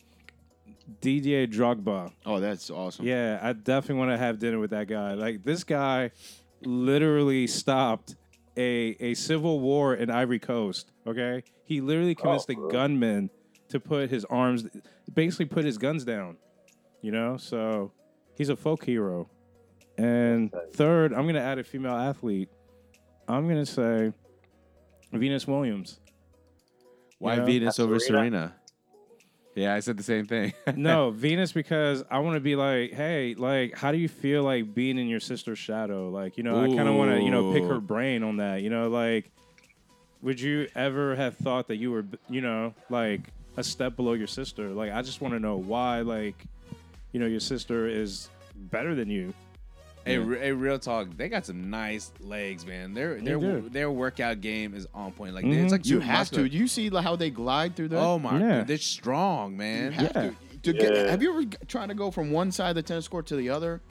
[1.02, 2.12] Didier Drogba.
[2.26, 3.06] Oh, that's awesome.
[3.06, 5.14] Yeah, I definitely want to have dinner with that guy.
[5.14, 6.12] Like this guy,
[6.62, 8.16] literally stopped
[8.58, 10.92] a a civil war in Ivory Coast.
[11.08, 12.70] Okay, he literally convinced Oh, the bro.
[12.70, 13.30] gunman
[13.70, 14.66] to put his arms,
[15.14, 16.38] basically put his guns down.
[17.02, 17.92] You know, so
[18.36, 19.30] he's a folk hero.
[19.98, 22.50] And third, I'm gonna add a female athlete.
[23.28, 24.12] I'm gonna say
[25.12, 26.00] Venus Williams.
[27.20, 27.46] why Yeah.
[27.46, 28.20] Venus over Serena?
[28.20, 28.56] Serena?
[29.56, 30.54] Yeah, I said the same thing.
[30.76, 34.74] no, Venus because I want to be like, hey, like, how do you feel like
[34.74, 36.10] being in your sister's shadow?
[36.10, 38.64] Like, you know, I kind of want to, you know, pick her brain on that.
[38.64, 39.30] You know, like,
[40.24, 43.22] would you ever have thought that you were, you know, like
[43.56, 44.70] a step below your sister?
[44.70, 46.46] Like, I just want to know why, like,
[47.12, 49.34] you know, your sister is better than you.
[50.06, 51.08] Hey, re- hey, real talk.
[51.16, 52.94] They got some nice legs, man.
[52.94, 53.70] Their They their do.
[53.70, 55.34] their workout game is on point.
[55.34, 55.64] Like Mhm.
[55.64, 56.48] it's like You have muscular.
[56.50, 56.54] to.
[56.54, 58.00] You see how they glide through that?
[58.00, 58.64] Oh my, Yeah.
[58.64, 59.92] they're strong, You man.
[59.94, 60.22] have Yeah.
[60.24, 60.36] to.
[60.64, 61.12] to get, Yeah.
[61.12, 63.50] have you ever tried to go from one side of the tennis court to the
[63.50, 63.82] other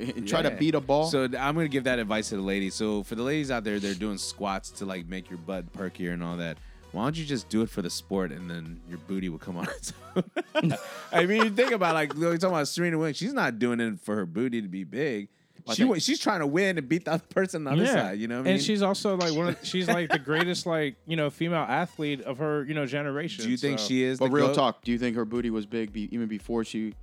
[0.00, 1.06] and try to beat a ball?
[1.06, 2.74] So I'm gonna give that advice to the ladies.
[2.74, 6.12] So for the ladies out there, they're doing squats to like make your butt perkier
[6.12, 6.58] and all that.
[6.92, 9.56] Why don't you just do it for the sport and then your booty will come
[9.58, 10.74] on its own?
[11.12, 13.16] I mean, you think about like you're talking about Serena Williams.
[13.18, 15.28] She's not doing it for her booty to be big.
[15.68, 17.92] I She think- she's trying to win and beat the other person on the other
[17.92, 18.18] side.
[18.20, 18.52] You know what I mean?
[18.54, 22.20] and she's also like one of, she's like the greatest, like, you know, female athlete
[22.22, 23.44] of her, you know, generation.
[23.44, 24.18] Do you think so- she is?
[24.20, 24.54] but the real GOAT?
[24.54, 26.94] talk, do you think her booty was big be, even before she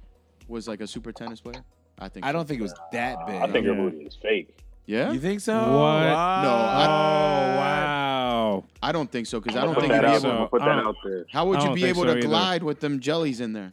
[0.48, 1.64] was like a super tennis player?
[2.00, 2.26] I think.
[2.26, 3.36] I don't think it was that big.
[3.36, 3.82] I think her Yeah.
[3.82, 4.58] booty is fake.
[4.86, 5.12] Yeah.
[5.12, 5.56] You think so?
[5.58, 5.68] What?
[5.70, 6.42] Wow.
[6.44, 8.64] No, I- Oh wow!
[8.82, 10.16] I don't think so because I don't think you'd be able.
[10.16, 11.26] I'm gonna put that out there.
[11.32, 12.28] How would you be able so to either.
[12.28, 13.72] glide with them jellies in there?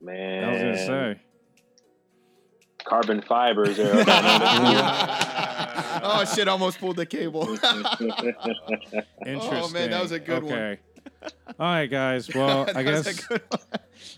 [0.00, 1.20] Man, I was gonna say.
[2.84, 3.78] Carbon fibers.
[3.78, 3.92] Are
[6.02, 6.48] oh shit!
[6.48, 7.48] Almost pulled the cable.
[9.26, 9.62] Interesting.
[9.62, 10.78] Oh, man, that was a good one.
[11.58, 12.32] All right, guys.
[12.34, 13.40] Well, I That was a guess.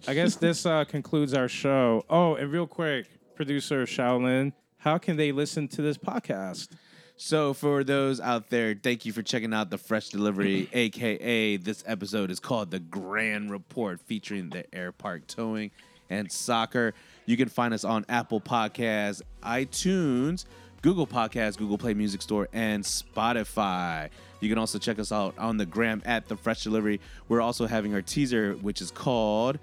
[0.09, 2.05] I guess this uh, concludes our show.
[2.11, 6.69] Oh, and real quick, producer Shaolin, how can they listen to this podcast?
[7.17, 11.83] So for those out there, thank you for checking out the Fresh Delivery, aka this
[11.87, 15.71] episode is called the Grand Report, featuring the Airpark Towing
[16.11, 16.95] and Soccer.
[17.27, 20.45] You can find us on Apple Podcasts, iTunes,
[20.81, 24.11] Google Podcasts, Google Play Music Store, and Spotify.
[24.41, 27.01] You can also check us out on the gram at the Fresh Delivery.
[27.29, 29.59] We're also having our teaser, which is called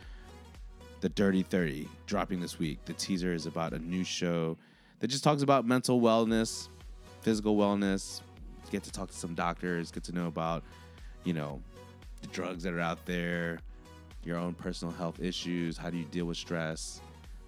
[0.99, 2.83] the Dirty 30 dropping this week.
[2.83, 4.57] The teaser is about a new show
[4.99, 6.67] that just talks about mental wellness,
[7.21, 8.21] physical wellness.
[8.71, 10.63] Get to talk to some doctors, get to know about,
[11.23, 11.61] you know,
[12.21, 13.59] the drugs that are out there,
[14.23, 15.77] your own personal health issues.
[15.77, 17.01] How do you deal with stress?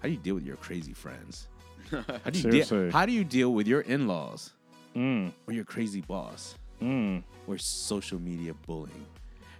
[0.06, 1.48] How do you deal with your crazy friends?
[1.90, 2.00] How
[2.30, 2.78] do you, Seriously.
[2.78, 4.52] deal, how do you deal with your in laws
[4.94, 7.24] Mm, or your crazy boss mm.
[7.48, 9.04] or social media bullying?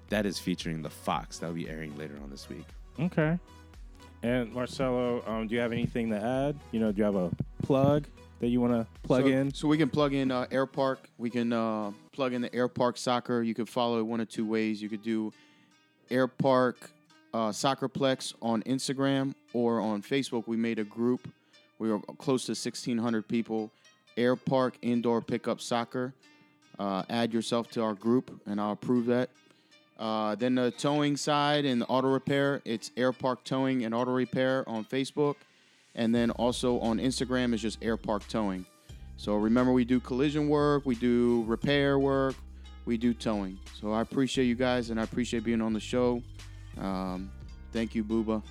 [0.08, 1.38] That is featuring The Fox.
[1.38, 2.64] That'll be airing later on this week.
[3.00, 3.36] Okay.
[4.22, 6.56] And Marcello, um, do you have anything to add?
[6.70, 7.32] You know, do you have a
[7.64, 8.06] plug
[8.38, 9.52] that you want to plug so, in?
[9.52, 10.98] So we can plug in uh, Airpark.
[11.18, 13.42] We can uh, plug in the Airpark Soccer.
[13.42, 14.80] You could follow it one of two ways.
[14.80, 15.32] You could do
[16.08, 16.76] Airpark
[17.36, 20.44] uh, Soccerplex on Instagram or on Facebook.
[20.46, 21.28] We made a group.
[21.78, 23.70] We are close to 1,600 people.
[24.16, 26.14] Airpark Indoor Pickup Soccer.
[26.78, 29.28] Uh, add yourself to our group, and I'll approve that.
[29.98, 34.66] Uh, then the towing side and the auto repair, it's Airpark Towing and Auto Repair
[34.66, 35.36] on Facebook.
[35.94, 38.64] And then also on Instagram is just Airpark Towing.
[39.18, 42.34] So remember, we do collision work, we do repair work,
[42.86, 43.58] we do towing.
[43.78, 46.22] So I appreciate you guys and I appreciate being on the show.
[46.80, 47.30] Um,
[47.72, 48.42] thank you, Booba.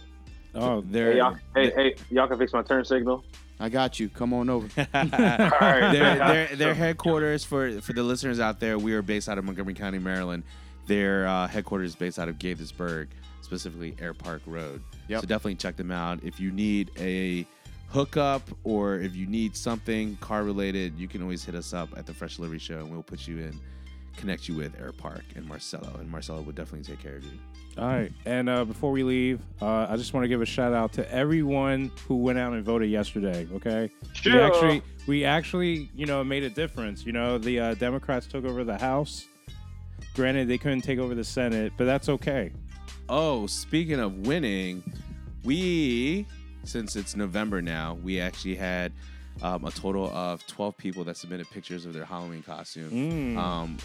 [0.53, 3.23] Oh, They're Hey, y'all, hey, hey, y'all can fix my turn signal.
[3.59, 4.09] I got you.
[4.09, 4.67] Come on over.
[4.93, 5.91] right.
[5.91, 8.78] their, their, their headquarters for for the listeners out there.
[8.78, 10.43] We are based out of Montgomery County, Maryland.
[10.88, 13.07] Their uh, headquarters is based out of Gaithersburg,
[13.41, 14.84] specifically Airpark Road.
[15.07, 15.21] Yep.
[15.21, 16.19] So definitely check them out.
[16.23, 17.47] If you need a
[17.88, 22.05] hookup or if you need something car related, you can always hit us up at
[22.05, 23.59] the Fresh Delivery Show, and we'll put you in,
[24.18, 27.38] connect you with Airpark and Marcello, and Marcello would definitely take care of you.
[27.78, 28.11] All right.
[28.26, 31.11] And uh, before we leave, uh, I just want to give a shout out to
[31.11, 33.47] everyone who went out and voted yesterday.
[33.55, 33.91] Okay.
[34.24, 37.05] We actually, we actually, you know, made a difference.
[37.05, 39.26] You know, the uh, Democrats took over the House.
[40.16, 42.53] Granted, they couldn't take over the Senate, but that's okay.
[43.09, 44.82] Oh, speaking of winning,
[45.43, 46.26] we
[46.63, 48.91] since it's November now, we actually had
[49.42, 52.90] um, a total of 12 people that submitted pictures of their Halloween costume.
[52.92, 53.38] Mm.
[53.38, 53.78] Um,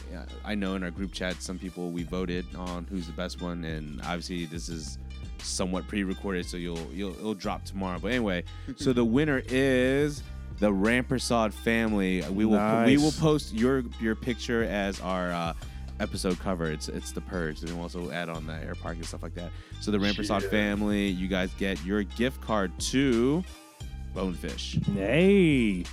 [0.44, 3.64] I know in our group chat, some people we voted on who's the best one,
[3.64, 4.98] and obviously this is
[5.38, 7.98] somewhat pre-recorded, so you'll you'll it'll drop tomorrow.
[8.00, 8.44] But anyway,
[8.76, 10.22] so the winner is
[10.58, 12.22] the Rampersad family.
[12.30, 15.32] We will we will post your your picture as our.
[15.32, 15.52] Uh,
[15.98, 16.64] Episode cover.
[16.70, 19.34] It's it's the purge, and we'll also add on the air park and stuff like
[19.34, 19.50] that.
[19.82, 20.48] So the Rampersad Yeah.
[20.48, 23.44] family, you guys get your gift card to
[24.14, 24.78] Bonefish.
[24.94, 25.84] Hey,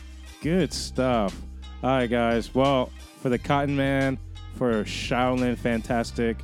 [0.42, 1.36] good stuff.
[1.84, 2.54] All right, guys.
[2.54, 2.92] Well,
[3.22, 4.18] for the Cotton Man,
[4.56, 6.38] for Shaolin Fantastic,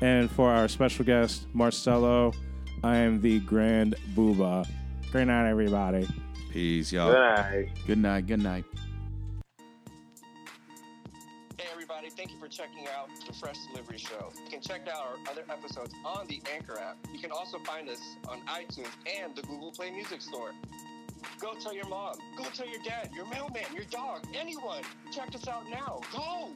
[0.00, 2.32] and for our special guest, Marcello,
[2.82, 4.66] I am the Grand Booba.
[5.12, 6.08] Good night, everybody.
[6.50, 7.12] Peace, y'all.
[7.12, 7.68] Good night.
[7.86, 8.26] Good night.
[8.26, 8.64] Good night.
[11.58, 14.32] Hey everybody, thank you for checking out the Fresh Delivery Show.
[14.44, 16.96] You can check out our other episodes on the Anchor app.
[17.12, 18.88] You can also find us on iTunes
[19.20, 20.50] and the Google Play Music Store.
[21.40, 24.82] Go tell your mom, go tell your dad, your mailman, your dog, anyone.
[25.12, 26.00] Check us out now.
[26.12, 26.48] Go!